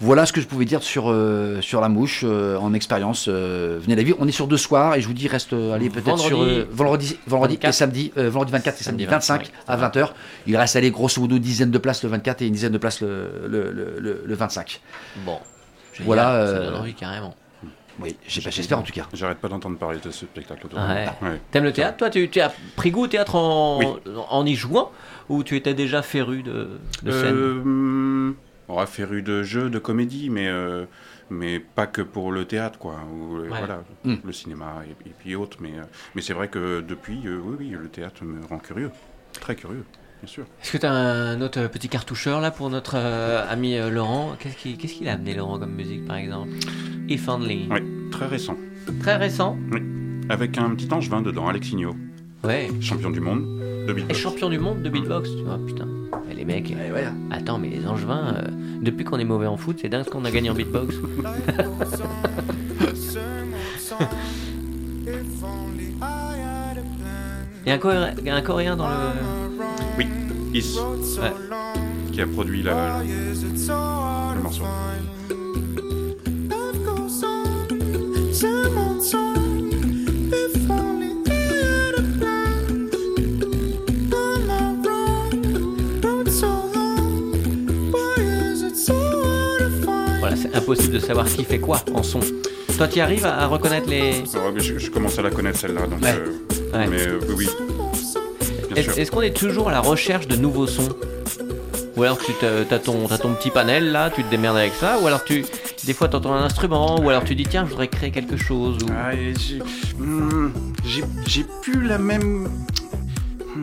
[0.00, 3.26] Voilà ce que je pouvais dire sur, euh, sur la mouche euh, en expérience.
[3.28, 4.18] Euh, venez la vivre.
[4.20, 6.38] On est sur deux soirs et je vous dis, reste allez peut-être sur
[6.70, 10.10] vendredi, vendredi et samedi, vendredi 24 et samedi 25 à 20h.
[10.46, 12.78] Il reste aller grosso modo une dizaine de places le 24 et une dizaine de
[12.78, 14.80] places le, le, le, 25.
[15.24, 15.38] Bon,
[16.00, 16.46] voilà.
[16.46, 17.34] ça donne envie carrément.
[18.00, 19.06] Oui, j'espère en tout cas.
[19.12, 20.68] J'arrête pas d'entendre parler de ce spectacle.
[21.50, 23.80] T'aimes le théâtre Toi, tu, as pris goût au théâtre en,
[24.30, 24.92] en y jouant?
[25.28, 26.68] Ou tu étais déjà féru de,
[27.02, 28.34] de scène
[28.68, 30.84] aura féru de jeux, de comédie, mais, euh,
[31.30, 32.96] mais pas que pour le théâtre, quoi.
[33.10, 34.16] Ou, euh, voilà, hmm.
[34.24, 35.58] le cinéma et, puis autres.
[35.60, 38.90] Mais, euh, mais c'est vrai que depuis, oui, oui, le théâtre me rend curieux,
[39.40, 39.84] très curieux.
[40.22, 40.44] Bien sûr.
[40.60, 44.34] Est-ce que tu as un autre petit cartoucheur là pour notre ami Laurent?
[44.40, 46.50] Qu'est-ce qu'il qu a amené Laurent comme musique par exemple?
[47.08, 47.68] If Only.
[47.70, 47.78] Oui,
[48.10, 48.56] très récent.
[48.98, 49.56] Très récent?
[49.70, 49.80] Oui.
[50.28, 51.94] Avec un petit angevin dedans, Alexinho.
[52.42, 52.68] Ouais.
[52.80, 53.57] Champion du monde
[53.88, 54.18] de beatbox.
[54.18, 55.88] Et champion du monde de beatbox, tu vois, putain.
[56.34, 56.72] les mecs.
[57.30, 58.42] Attends, mais les angevins, euh,
[58.82, 60.94] depuis qu'on est mauvais en foot, c'est dingue ce qu'on a gagné en beatbox.
[67.66, 68.94] Il y a un, un, coréen dans le.
[69.98, 70.06] Oui,
[70.54, 70.78] Is.
[71.20, 71.32] Ouais.
[72.12, 74.64] Qui a produit la, le morceau.
[90.68, 92.20] Impossible de savoir qui fait quoi en son.
[92.76, 94.22] Toi, tu arrives à, reconnaître les.
[94.58, 96.04] je, commence à la connaître celle-là, donc.
[96.04, 97.48] Euh, mais euh, oui.
[98.76, 100.90] Est-ce qu'on est toujours à la recherche de nouveaux sons?
[101.96, 104.98] Ou alors tu as ton, as ton petit panel là, tu te démerdes avec ça
[105.02, 105.46] Ou alors tu.
[105.86, 108.36] Des fois, tu entends un instrument, ou alors tu dis tiens, je voudrais créer quelque
[108.36, 108.76] chose.
[108.90, 109.12] Ah,
[109.98, 110.50] hmm,
[111.26, 112.46] j'ai plus la même.
[113.56, 113.62] Hmm,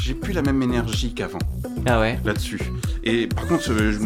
[0.00, 1.40] j'ai plus la même énergie qu'avant.
[1.84, 2.60] Ah ouais Là-dessus.
[3.02, 3.98] Et par contre, je,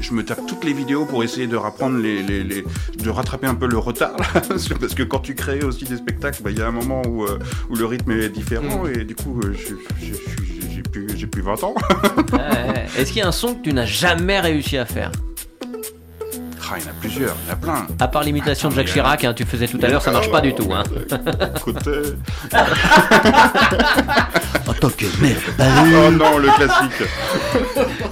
[0.00, 3.66] je me tape toutes les vidéos pour essayer de rapprendre les, de rattraper un peu
[3.66, 6.72] le retard parce que quand tu crées aussi des spectacles, bah, il y a un
[6.72, 7.38] moment où, euh,
[7.68, 9.00] où le rythme est différent mm.
[9.00, 9.54] et du coup, euh,
[10.00, 11.74] j'ai plus, plus 20 ans.
[12.96, 15.12] Est-ce qu'il y a un son que tu n'as jamais réussi à faire?
[16.72, 17.86] Ah, il y en a plusieurs, il y en a plein.
[17.98, 20.40] À part l'imitation de Jacques Chirac, hein, tu faisais tout à l'heure, ça marche pas
[20.40, 20.72] du tout.
[20.72, 20.84] Hein.
[21.56, 22.14] Écoutez.
[24.80, 25.42] Tant que merde.
[25.58, 27.08] Oh non, le classique.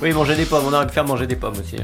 [0.02, 1.76] oui, manger des pommes, on aurait pu faire manger des pommes aussi.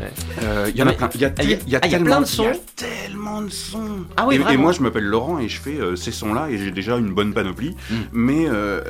[0.42, 1.08] Euh, il y en a plein.
[1.14, 2.52] Il y a, plein de sons.
[2.76, 4.04] tellement de sons.
[4.16, 6.70] Ah oui, et, moi, je m'appelle Laurent et je fais euh, ces sons-là et j'ai
[6.70, 7.76] déjà une bonne panoplie.
[7.90, 7.94] Mm.
[8.12, 8.82] Mais euh,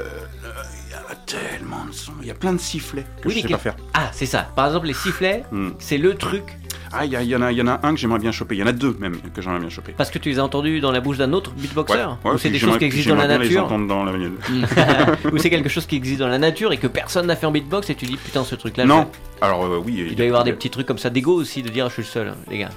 [0.86, 2.12] il y a tellement de sons.
[2.20, 3.76] Il y a plein de sifflets que je sais pas faire.
[3.94, 4.48] Ah, c'est ça.
[4.56, 5.70] Par exemple, les sifflets, mm.
[5.78, 6.58] c'est le truc
[6.96, 8.54] ah, il y, en a, y en a un que j'aimerais bien choper.
[8.54, 9.92] Il y en a deux même que j'aimerais bien choper.
[9.96, 12.58] Parce que tu les as entendus dans la bouche d'un autre beatboxer Ou c'est des
[12.58, 14.12] choses qui existent dans la nature dans la
[15.32, 17.50] Ou c'est quelque chose qui existe dans la nature et que personne n'a fait en
[17.50, 18.84] beatbox et tu dis putain ce truc là.
[18.84, 19.10] Non.
[19.40, 20.06] Alors euh, oui.
[20.10, 22.02] Il, doit y avoir des petits trucs comme ça d'ego aussi de dire je suis
[22.02, 22.70] le seul, les gars.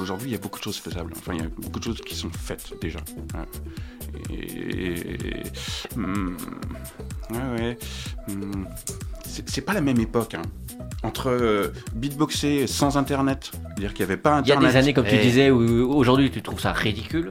[0.00, 1.12] Aujourd'hui, il y a beaucoup de choses faisables.
[1.16, 3.00] Enfin, il y a beaucoup de choses qui sont faites déjà.
[4.30, 5.42] Et...
[5.96, 6.36] Hmm,
[7.30, 7.78] ouais, ouais.
[8.28, 8.64] Hmm,
[9.24, 10.34] c'est pas la même époque.
[10.34, 10.42] Hein
[11.02, 14.60] entre euh, beatboxer sans internet, c'est-à-dire qu'il n'y avait pas internet.
[14.60, 17.30] Il y a des années, comme tu disais, où aujourd'hui tu trouves ça ridicule.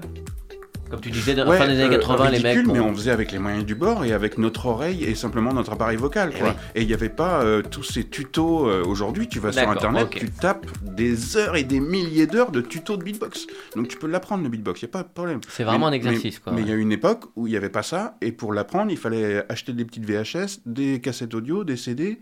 [0.89, 2.67] Comme tu disais, fin des années 80, les mecs.
[2.67, 5.73] mais on faisait avec les moyens du bord et avec notre oreille et simplement notre
[5.73, 6.33] appareil vocal.
[6.33, 6.55] Quoi.
[6.75, 8.67] Et il n'y avait pas euh, tous ces tutos.
[8.67, 12.61] Euh, aujourd'hui, tu vas sur Internet, tu tapes des heures et des milliers d'heures de
[12.61, 13.47] tutos de beatbox.
[13.75, 15.41] Donc tu peux l'apprendre, le beatbox, il n'y a pas de problème.
[15.49, 16.41] C'est vraiment un exercice.
[16.51, 18.15] Mais il y a une époque où il n'y avait pas ça.
[18.21, 22.19] Et pour l'apprendre, il fallait acheter des petites VHS, des cassettes audio, des CD.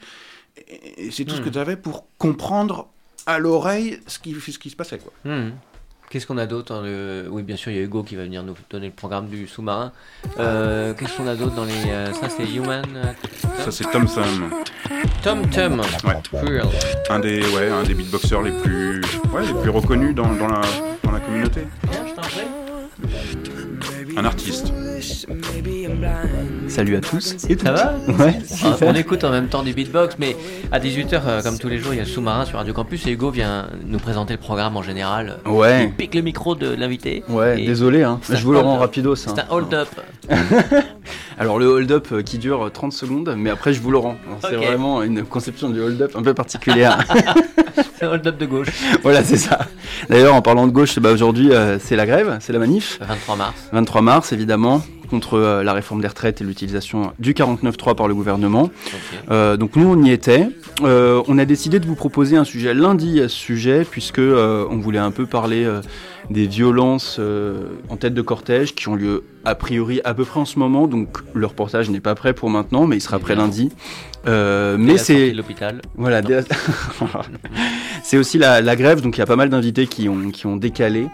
[0.98, 1.54] Et c'est tout ce que hmm.
[1.54, 2.90] tu avais pour comprendre
[3.26, 5.00] à l'oreille ce qui, ce qui se passait.
[5.00, 5.12] Quoi.
[5.26, 5.52] Hmm.
[6.10, 7.28] Qu'est-ce qu'on a d'autre le...
[7.30, 9.48] Oui, bien sûr, il y a Hugo qui va venir nous donner le programme du
[9.48, 9.92] sous-marin.
[10.40, 11.74] Euh, qu'est-ce qu'on a d'autre dans les.
[11.88, 12.86] Euh, ça, c'est Human.
[12.96, 13.04] Euh,
[13.64, 14.52] ça, c'est Tom Thumb.
[15.24, 15.82] Tom Thumb.
[16.04, 16.62] Ouais.
[17.10, 19.02] Un des, ouais, un des beatboxers les plus,
[19.34, 20.62] ouais, les plus reconnus dans, dans, la,
[21.04, 21.62] dans la communauté.
[24.16, 24.72] Un artiste.
[26.68, 27.36] Salut à tous.
[27.50, 28.40] Et ça va Ouais.
[28.82, 30.36] On, écoute en même temps du beatbox, mais
[30.72, 33.06] à 18h, euh, comme tous les jours, il y a le sous-marin sur Radio Campus
[33.08, 35.40] et Hugo vient nous présenter le programme en général.
[35.46, 35.86] Ouais.
[35.86, 37.24] Il pique le micro de l'invité.
[37.30, 38.20] Ouais, désolé, hein.
[38.30, 39.32] je vous le rends rapido ça.
[39.36, 39.90] C'est un hold-up.
[41.38, 44.18] Alors le hold-up qui dure 30 secondes, mais après je vous le rends.
[44.42, 47.00] C'est vraiment une conception du hold-up un peu particulière.
[47.96, 48.70] c'est un hold-up de gauche.
[49.04, 49.60] voilà, c'est ça.
[50.10, 53.00] D'ailleurs, en parlant de gauche, bah, aujourd'hui c'est la grève, c'est la manif.
[53.02, 53.70] 23 mars.
[53.72, 58.16] 23 mars, évidemment contre euh, la réforme des retraites et l'utilisation du 49.3 par le
[58.16, 58.70] gouvernement.
[59.32, 60.48] Euh, donc nous, on y était.
[60.82, 64.78] Euh, on a décidé de vous proposer un sujet lundi à ce sujet, puisque on
[64.78, 65.68] voulait un peu parler
[66.30, 67.20] des violences
[67.90, 70.88] en tête de cortège qui ont lieu a priori à peu près en ce moment.
[70.88, 73.72] Donc le reportage n'est pas prêt pour maintenant, mais il sera prêt lundi.
[74.26, 75.82] mais c'est l'hôpital.
[75.96, 76.22] Voilà,
[78.04, 80.46] c'est aussi la, la, grève, donc il y a pas mal d'invités qui ont, qui
[80.48, 81.08] ont décalé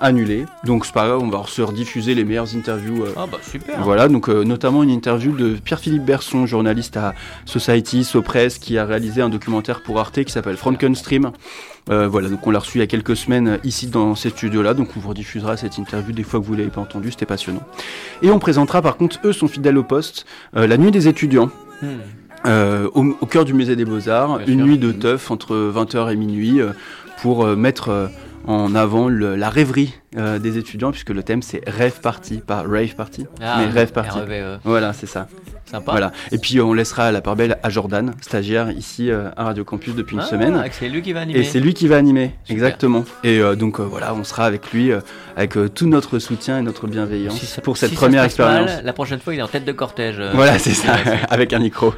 [0.00, 0.44] annulé.
[0.64, 3.04] Donc c'est pas grave, on va se rediffuser les meilleures interviews.
[3.04, 3.82] Euh, ah bah super.
[3.82, 7.14] Voilà, donc euh, notamment une interview de Pierre-Philippe Berson, journaliste à
[7.44, 11.32] Society, Sopress, qui a réalisé un documentaire pour Arte qui s'appelle Frankenstream.
[11.90, 14.74] Euh, voilà, donc on l'a reçu il y a quelques semaines ici dans ces studios-là,
[14.74, 17.62] donc on vous rediffusera cette interview des fois que vous l'avez pas entendu, c'était passionnant.
[18.22, 21.50] Et on présentera par contre, eux sont fidèles au poste, la nuit des étudiants.
[21.80, 22.86] Hmm.
[22.94, 26.60] au, cœur du musée des Beaux-Arts, une nuit de teuf entre 20h et minuit
[27.22, 28.10] pour mettre
[28.46, 32.94] en avant la rêverie euh, des étudiants, puisque le thème c'est rêve party, pas rave
[32.94, 34.18] party, ah, mais rêve party.
[34.64, 35.28] Voilà, c'est ça.
[35.66, 35.92] Sympa.
[35.92, 36.12] Voilà.
[36.32, 39.94] Et puis on laissera la part belle à Jordan, stagiaire ici euh, à Radio Campus
[39.94, 40.64] depuis une ah, semaine.
[40.70, 41.40] C'est lui qui va animer.
[41.40, 43.04] Et c'est lui qui va animer, exactement.
[43.22, 44.90] Et euh, donc voilà, on sera avec lui,
[45.36, 48.70] avec tout notre soutien et notre bienveillance pour cette première expérience.
[48.82, 50.22] la prochaine fois, il est en tête de cortège.
[50.32, 50.96] voilà, c'est ça,
[51.28, 51.92] avec un micro.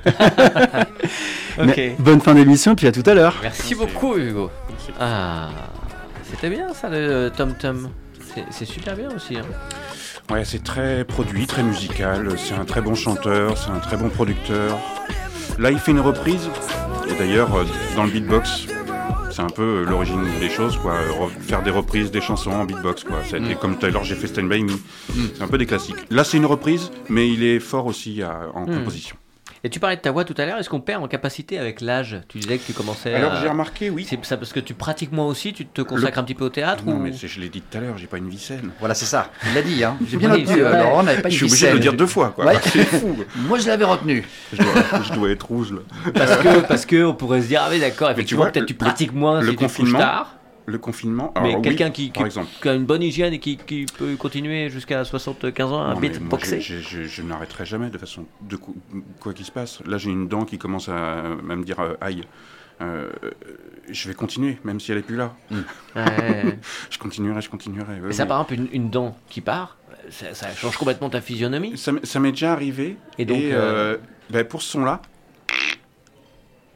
[2.00, 3.36] bonne fin d'émission, puis à tout à l'heure.
[3.42, 4.50] Merci beaucoup, Hugo.
[4.98, 5.48] Ah.
[6.40, 7.90] C'était bien ça, le Tom Tom.
[8.50, 9.36] C'est super bien aussi.
[9.36, 9.44] Hein.
[10.32, 12.30] Ouais, c'est très produit, très musical.
[12.38, 14.78] C'est un très bon chanteur, c'est un très bon producteur.
[15.58, 16.48] Là, il fait une reprise.
[17.10, 17.64] Et d'ailleurs, euh,
[17.94, 18.68] dans le beatbox,
[19.30, 20.94] c'est un peu l'origine des choses, quoi.
[21.42, 23.22] Faire des reprises des chansons en beatbox, quoi.
[23.22, 23.56] Ça mm.
[23.56, 24.72] comme tout à l'heure, j'ai fait Stand By Me.
[24.72, 24.78] Mm.
[25.34, 25.96] C'est un peu des classiques.
[26.08, 28.22] Là, c'est une reprise, mais il est fort aussi
[28.54, 28.78] en mm.
[28.78, 29.16] composition.
[29.62, 31.82] Et tu parlais de ta voix tout à l'heure, est-ce qu'on perd en capacité avec
[31.82, 32.18] l'âge?
[32.28, 34.06] Tu disais que tu commençais Alors j'ai remarqué, oui.
[34.08, 36.48] C'est ça parce que tu pratiques moins aussi, tu te consacres un petit peu au
[36.48, 38.70] théâtre Non, mais je l'ai dit tout à l'heure, j'ai pas une vie saine.
[38.78, 39.30] Voilà, c'est ça.
[39.46, 39.98] Il l'a dit, hein.
[40.08, 40.64] J'ai bien entendu.
[40.64, 42.58] Alors on n'avait pas une Je suis obligé de le dire deux fois, quoi.
[42.60, 43.14] c'est fou.
[43.36, 44.26] Moi je l'avais retenu.
[44.52, 45.80] Je dois, être rouge, là.
[46.14, 49.12] Parce que, parce que on pourrait se dire, ah oui, d'accord, effectivement, peut-être tu pratiques
[49.12, 50.36] moins le si confinement, tu tard
[50.66, 51.32] le confinement.
[51.42, 55.72] Mais quelqu'un qui, qui, a une bonne hygiène et qui, qui peut continuer jusqu'à 75
[55.72, 58.56] ans à beatboxer je, je, je n'arrêterai jamais de façon de
[59.20, 59.84] quoi qu'il se passe.
[59.86, 62.24] Là, j'ai une dent qui commence à, me dire euh, aïe.
[62.80, 63.10] Euh,
[63.90, 65.34] je vais continuer, même si elle est plus là.
[65.50, 65.60] Hmm.
[66.90, 68.00] je continuerai, je continuerai.
[68.02, 69.76] Mais ça, par exemple, une, dent qui part,
[70.08, 71.76] ça, change complètement ta physionomie.
[71.76, 72.96] Ça, m'est déjà arrivé.
[73.18, 73.98] Et donc, euh,
[74.30, 75.02] ben, pour ce son-là,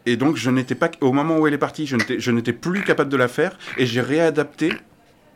[0.07, 3.11] et donc, je n'étais pas, au moment où elle est partie, je n'étais plus capable
[3.11, 4.73] de la faire et j'ai réadapté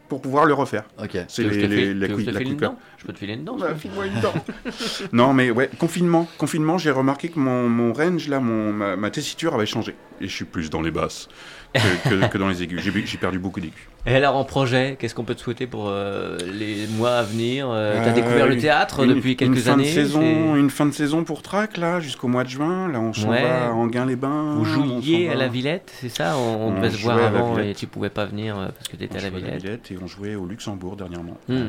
[0.09, 0.85] pour pouvoir le refaire.
[1.03, 1.17] Ok.
[1.29, 3.57] C'est les, les, les, Je peux te filer une dent.
[3.57, 3.69] Bah,
[4.07, 4.35] une dent.
[5.13, 6.27] non, mais ouais, confinement.
[6.39, 9.95] Confinement, j'ai remarqué que mon, mon range, là, mon, ma, tessiture avait changé.
[10.21, 11.29] Et je suis plus dans les basses
[11.75, 12.81] que, que, dans les aigus.
[12.81, 13.87] J'ai perdu beaucoup d'aigus.
[14.07, 17.69] Et alors en projet, qu'est-ce qu'on peut te souhaiter pour euh, les mois à venir
[17.71, 20.87] euh, Tu as découvert le théâtre depuis quelques une fin années de saison, Une fin
[20.87, 22.89] de saison pour Trac, là, jusqu'au mois de juin.
[22.89, 24.55] Là, on s'en va à Anguin-les-bains.
[24.57, 28.11] Vous jouiez à la Villette, c'est ça On, devait se voir avant et tu pouvais
[28.11, 29.91] pas venir euh, parce que tu étais à la Villette.
[29.91, 31.37] Et on jouait au Luxembourg dernièrement.
[31.49, 31.67] Hmm.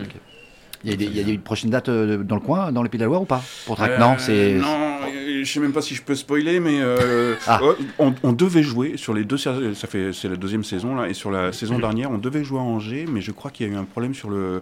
[0.84, 2.89] Il y, a des, il y, a une prochaine date dans le coin, dans les
[2.89, 4.53] Pays de la Loire ou pas Pour Trac Non, c'est.
[4.53, 4.99] Non,
[5.43, 6.80] je sais même pas si je peux spoiler, mais
[7.47, 7.59] ah.
[7.97, 9.38] on, on, devait jouer sur les deux.
[9.38, 9.53] Ça
[9.88, 12.63] fait, c'est la deuxième saison là, et sur la saison dernière, on devait jouer à
[12.63, 14.61] Angers, mais je crois qu'il y a eu un problème sur le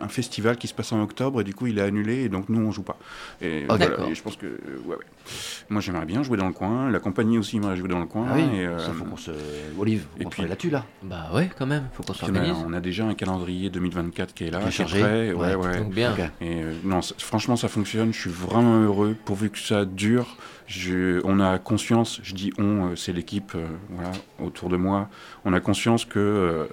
[0.00, 2.48] un festival qui se passe en octobre et du coup il est annulé et donc
[2.48, 2.98] nous on joue pas.
[3.40, 3.74] Et, oh,
[4.12, 4.96] je pense que ouais, ouais.
[5.68, 8.26] moi j'aimerais bien jouer dans le coin, la compagnie aussi aimerait jouer dans le coin.
[8.30, 9.32] Ah oui, et, ça faut qu'on se
[9.78, 10.84] Olive, et puis là-dessus là.
[11.02, 12.56] Bah ouais quand même, faut qu'on s'organise.
[12.66, 15.32] On, a déjà un calendrier 2024 qui est là, qui est chargé.
[15.32, 15.78] Ouais, ouais.
[15.78, 16.14] Donc bien.
[16.40, 20.36] Et euh, non, franchement ça fonctionne, je suis vraiment heureux pourvu que ça dure.
[20.66, 25.08] Je, on a conscience, je dis on, euh, c'est l'équipe euh, voilà, autour de moi,
[25.44, 26.66] on a conscience que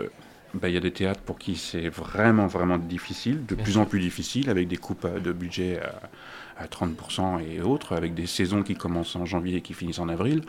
[0.53, 3.85] bah, il y a des théâtres pour qui c'est vraiment, vraiment difficile, de plus en
[3.85, 5.79] plus difficile, avec des coupes euh, de budget
[6.57, 10.09] à, 30% et autres, avec des saisons qui commencent en janvier et qui finissent en
[10.09, 10.41] avril.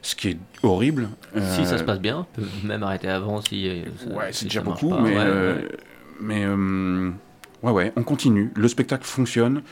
[0.00, 1.08] Ce qui est horrible.
[1.34, 3.68] Si ça se passe bien, peut même arrêter avant si.
[3.68, 5.14] Euh, ouais, c'est déjà beaucoup, mais.
[5.16, 5.68] Euh,
[6.20, 8.52] mais ouais, ouais, on continue.
[8.54, 9.62] Le spectacle fonctionne.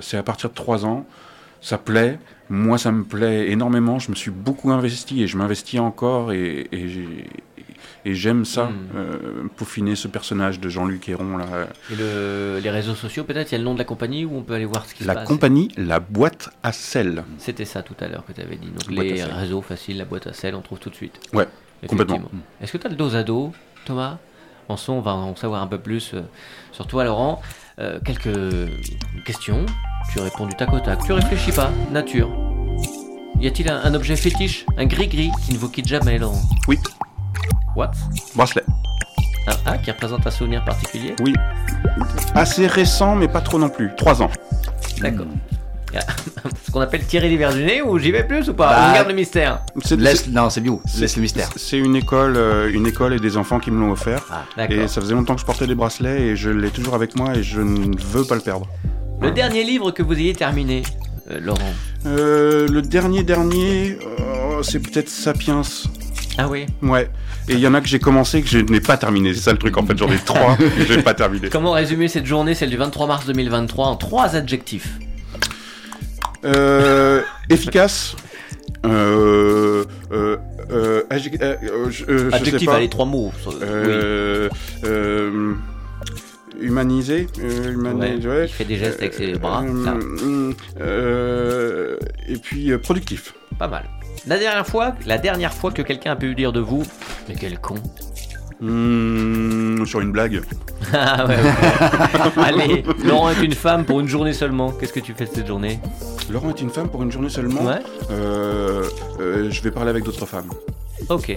[0.00, 1.06] c'est à partir de 3 ans.
[1.60, 2.18] Ça plaît.
[2.50, 3.98] Moi, ça me plaît énormément.
[3.98, 6.32] Je me suis beaucoup investi et je m'investis encore.
[6.32, 6.68] Et,
[8.04, 8.96] et j'aime ça, hmm.
[8.96, 11.36] euh, peaufiner ce personnage de Jean-Luc Héron.
[11.36, 11.46] Là.
[11.90, 14.42] Et les réseaux sociaux, peut-être Il y a le nom de la compagnie où on
[14.42, 17.24] peut aller voir ce qui se passe La compagnie, la boîte à sel.
[17.38, 18.68] C'était ça tout à l'heure que tu avais dit.
[18.68, 21.18] Donc les réseaux faciles, la boîte à sel, on trouve tout de suite.
[21.32, 21.46] Ouais,
[21.86, 22.22] complètement.
[22.60, 23.52] Est-ce que tu as le dos à dos,
[23.84, 24.18] Thomas?
[24.68, 26.20] En son, on va en savoir un peu plus euh,
[26.72, 27.40] sur toi, Laurent.
[28.04, 28.28] quelques
[29.24, 29.64] questions.
[30.12, 31.02] Tu réponds du tac au tac.
[31.04, 31.70] Tu réfléchis pas.
[31.90, 32.30] Nature.
[33.40, 36.42] Y a-t-il un, objet fétiche, un gris-gris qui ne vous quitte jamais, Laurent?
[36.66, 36.76] Oui.
[37.76, 37.90] What?
[38.34, 38.64] Bracelet.
[39.46, 41.14] Un A qui représente un souvenir particulier?
[41.20, 41.34] Oui.
[42.34, 43.90] Assez récent, mais pas trop non plus.
[43.96, 44.30] Trois ans.
[45.00, 45.26] D'accord.
[46.66, 48.68] Ce qu'on appelle tirer l'hiver du nez ou j'y vais plus ou pas?
[48.68, 49.62] Bah, On garde le mystère.
[49.96, 50.82] Laisse, non, c'est bio.
[51.00, 51.48] Laisse le mystère.
[51.56, 54.22] C'est une école, euh, une école et des enfants qui me l'ont offert.
[54.30, 57.16] Ah, et ça faisait longtemps que je portais des bracelets et je l'ai toujours avec
[57.16, 58.66] moi et je ne veux pas le perdre.
[59.20, 60.82] Le dernier livre que vous ayez terminé,
[61.30, 61.72] euh, Laurent?
[62.06, 63.98] Euh, Le dernier dernier,
[64.62, 65.62] c'est peut-être Sapiens.
[66.36, 67.10] Ah oui Ouais.
[67.48, 69.32] Et il y en a que j'ai commencé que je n'ai pas terminé.
[69.34, 69.96] C'est ça le truc en fait.
[69.96, 71.48] J'en ai trois et je n'ai pas terminé.
[71.48, 74.88] Comment résumer cette journée, celle du 23 mars 2023, en trois adjectifs
[76.44, 78.14] euh, efficace.
[78.86, 80.36] Euh, euh,
[80.70, 83.32] euh, Adjectif, allez, trois mots.
[86.60, 89.64] humanisé, humanisé Il fait des gestes avec ses bras.
[92.28, 93.34] et puis productif.
[93.58, 93.84] Pas mal.
[94.26, 96.82] La dernière fois, la dernière fois que quelqu'un a pu dire de vous,
[97.28, 97.76] mais quel con.
[98.60, 100.42] Mmh, sur une blague.
[100.92, 101.36] ah ouais,
[102.42, 104.72] Allez, Laurent est une femme pour une journée seulement.
[104.72, 105.78] Qu'est-ce que tu fais cette journée?
[106.30, 107.78] Laurent est une femme pour une journée seulement Ouais.
[108.10, 108.84] Euh,
[109.20, 110.50] euh, je vais parler avec d'autres femmes.
[111.08, 111.34] Ok.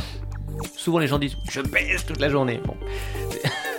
[0.76, 2.60] Souvent les gens disent je baisse toute la journée.
[2.64, 2.76] Bon.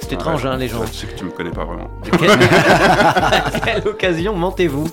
[0.10, 0.82] C'est étrange, hein, les gens.
[0.92, 1.88] C'est que tu me connais pas vraiment.
[3.32, 4.90] à quelle occasion mentez-vous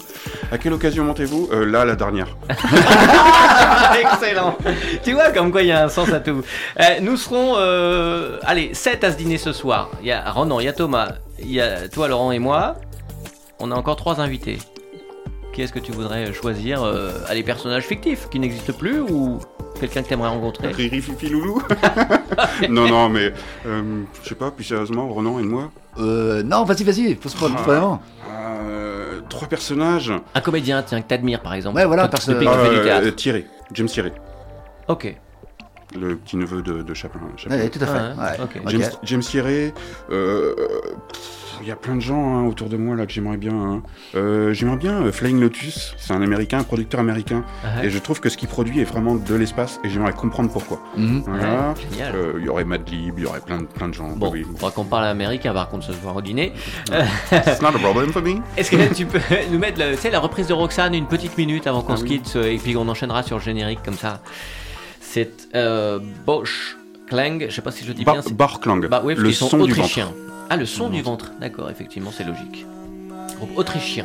[0.53, 2.37] À quelle occasion mentez-vous euh, Là, la dernière.
[3.99, 4.59] Excellent.
[5.03, 6.43] Tu vois comme quoi il y a un sens à tout.
[6.81, 9.89] Euh, nous serons, euh, allez, 7 à se dîner ce soir.
[10.03, 12.75] Il y a Ronan, il y a Thomas, il y a toi, Laurent et moi.
[13.59, 14.59] On a encore trois invités.
[15.57, 16.85] Qui est-ce que tu voudrais choisir
[17.33, 19.39] Les personnages fictifs qui n'existent plus ou
[19.81, 21.63] Quelqu'un que t'aimerais rencontrer Riri, Fifi, Loulou
[22.71, 23.33] Non, non, mais
[23.67, 27.37] euh, je sais pas, plus sérieusement, Ronan et moi Euh, non, vas-y, vas-y, faut se
[27.37, 28.01] prendre vraiment.
[28.31, 30.13] Euh, trois personnages.
[30.35, 31.77] Un comédien, tiens, que t'admires par exemple.
[31.77, 32.33] Ouais, voilà, parce que.
[32.33, 34.13] Euh, Thierry, James Thierry.
[34.89, 35.15] Ok.
[36.01, 37.21] Le petit neveu de, de Chaplin.
[37.49, 38.61] Ouais, tout à fait.
[38.67, 39.73] James, James Thierry.
[40.11, 40.55] Euh,
[41.63, 43.53] il y a plein de gens hein, autour de moi là que j'aimerais bien.
[43.53, 43.83] Hein.
[44.15, 47.99] Euh, j'aimerais bien euh, Flying Lotus, c'est un américain, un producteur américain, ah et je
[47.99, 50.81] trouve que ce qu'il produit est vraiment de l'espace et j'aimerais comprendre pourquoi.
[50.97, 51.25] Mhm.
[51.29, 54.09] Euh, il y aurait Madlib, il y aurait plein de, plein de gens.
[54.11, 56.53] Bon, il faudra qu'on parle américain par contre ce soir au dîner.
[57.33, 58.37] It's not a problem for me.
[58.57, 59.21] Est-ce que tu peux
[59.51, 62.59] nous mettre la reprise de Roxane une petite minute avant qu'on ah se quitte et
[62.59, 64.21] puis on enchaînera sur le générique comme ça
[65.17, 65.49] C'est
[66.27, 66.77] Bosch.
[67.07, 68.21] Klang, je sais pas si je dis bien.
[68.33, 70.13] Bar Klang, bah, le son autrichiens.
[70.51, 71.33] Ah, le son du ventre.
[71.41, 72.67] D'accord, effectivement, c'est logique.
[73.39, 74.05] Groupe autrichien.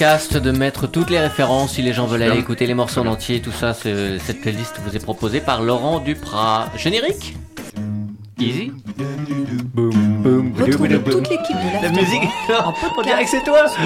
[0.00, 3.06] Podcast de mettre toutes les références si les gens veulent aller écouter les morceaux en
[3.06, 3.42] entier.
[3.42, 6.70] Tout ça, cette playlist vous est proposée par Laurent Duprat.
[6.74, 7.36] Générique
[8.38, 8.72] Easy.
[10.58, 12.22] Retrouvez toute l'équipe de la musique
[12.64, 13.68] en podcast c'est toi.
[13.68, 13.82] sur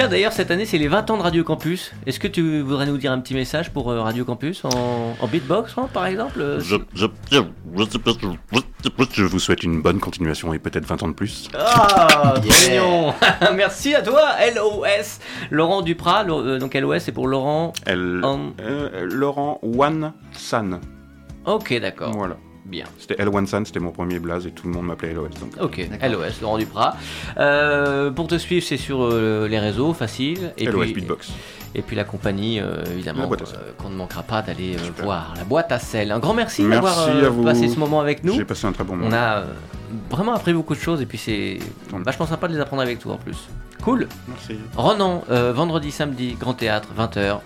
[0.00, 1.92] Tiens, d'ailleurs, cette année, c'est les 20 ans de Radio Campus.
[2.06, 5.74] Est-ce que tu voudrais nous dire un petit message pour euh, Radio Campus en, beatbox,
[5.76, 11.08] hein, par exemple je, je, je, vous souhaite une bonne continuation et peut-être 20 ans
[11.08, 11.50] de plus.
[11.52, 13.12] Ah, mignon
[13.54, 14.22] Merci à toi,
[14.56, 15.18] LOS.
[15.50, 17.74] Laurent Duprat, euh, donc LOS, c'est pour Laurent...
[17.84, 18.22] L...
[18.24, 20.80] Euh, Laurent One San.
[21.44, 22.12] Ok, d'accord.
[22.12, 22.38] Voilà.
[22.70, 22.84] Bien.
[22.98, 25.30] C'était L1 Sun, c'était mon premier blaze et tout le monde m'appelait LOS.
[25.40, 25.54] Donc.
[25.60, 26.96] Ok, LOS, Laurent Duprat.
[27.36, 30.52] Euh, pour te suivre, c'est sur euh, les réseaux, facile.
[30.56, 31.32] Et LOS Beatbox.
[31.74, 33.28] Et puis la compagnie, euh, évidemment,
[33.76, 35.34] qu'on ne manquera pas d'aller voir.
[35.36, 36.12] La boîte à sel.
[36.12, 37.10] Un grand merci, d'avoir
[37.44, 38.34] passé ce moment avec nous.
[38.34, 39.08] J'ai passé un très bon moment.
[39.10, 39.44] On a
[40.08, 41.58] vraiment appris beaucoup de choses et puis c'est
[41.92, 43.48] vachement sympa de les apprendre avec toi en plus.
[43.82, 44.06] Cool.
[44.28, 44.60] Merci.
[44.76, 47.40] Renan, vendredi, samedi, Grand Théâtre, 20h.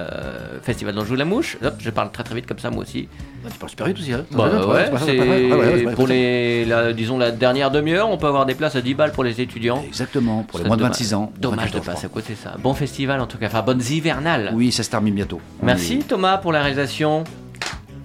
[0.00, 1.56] Euh, festival joue la mouche.
[1.64, 3.08] Hop, je parle très très vite comme ça moi aussi.
[3.42, 4.12] Bah, tu parles super vite aussi.
[4.12, 4.24] Hein.
[4.30, 8.76] Bah, ouais, c'est pour les, la, disons la dernière demi-heure, on peut avoir des places
[8.76, 9.82] à 10 balles pour les étudiants.
[9.86, 11.32] Exactement, pour les moins de 26 ans.
[11.38, 12.56] Dommage de passer à côté ça.
[12.58, 14.52] Bon festival en tout cas, enfin bonnes hivernales.
[14.54, 15.40] Oui, ça se termine bientôt.
[15.62, 17.24] Merci Thomas pour la réalisation.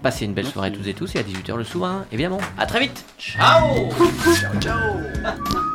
[0.02, 2.38] Passez une belle soirée tous et tous et à 18h le soir, évidemment.
[2.60, 3.04] À très vite.
[3.18, 3.90] Ciao.
[4.36, 5.75] ciao ciao.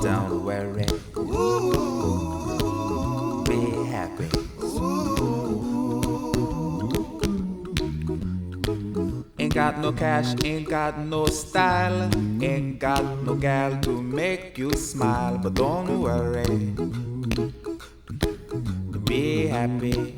[0.00, 0.86] Don't worry.
[3.44, 3.60] Be
[3.92, 4.28] happy.
[9.38, 12.10] Ain't got no cash, ain't got no style,
[12.42, 16.72] ain't got no gal to make you smile, but don't worry.
[19.04, 20.16] Be happy.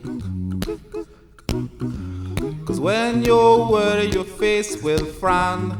[2.65, 5.80] Cause when you worry, your face will frown,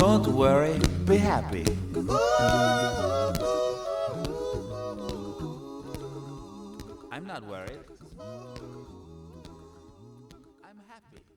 [0.00, 1.62] Don't worry, be happy.
[7.12, 7.99] I'm not worried.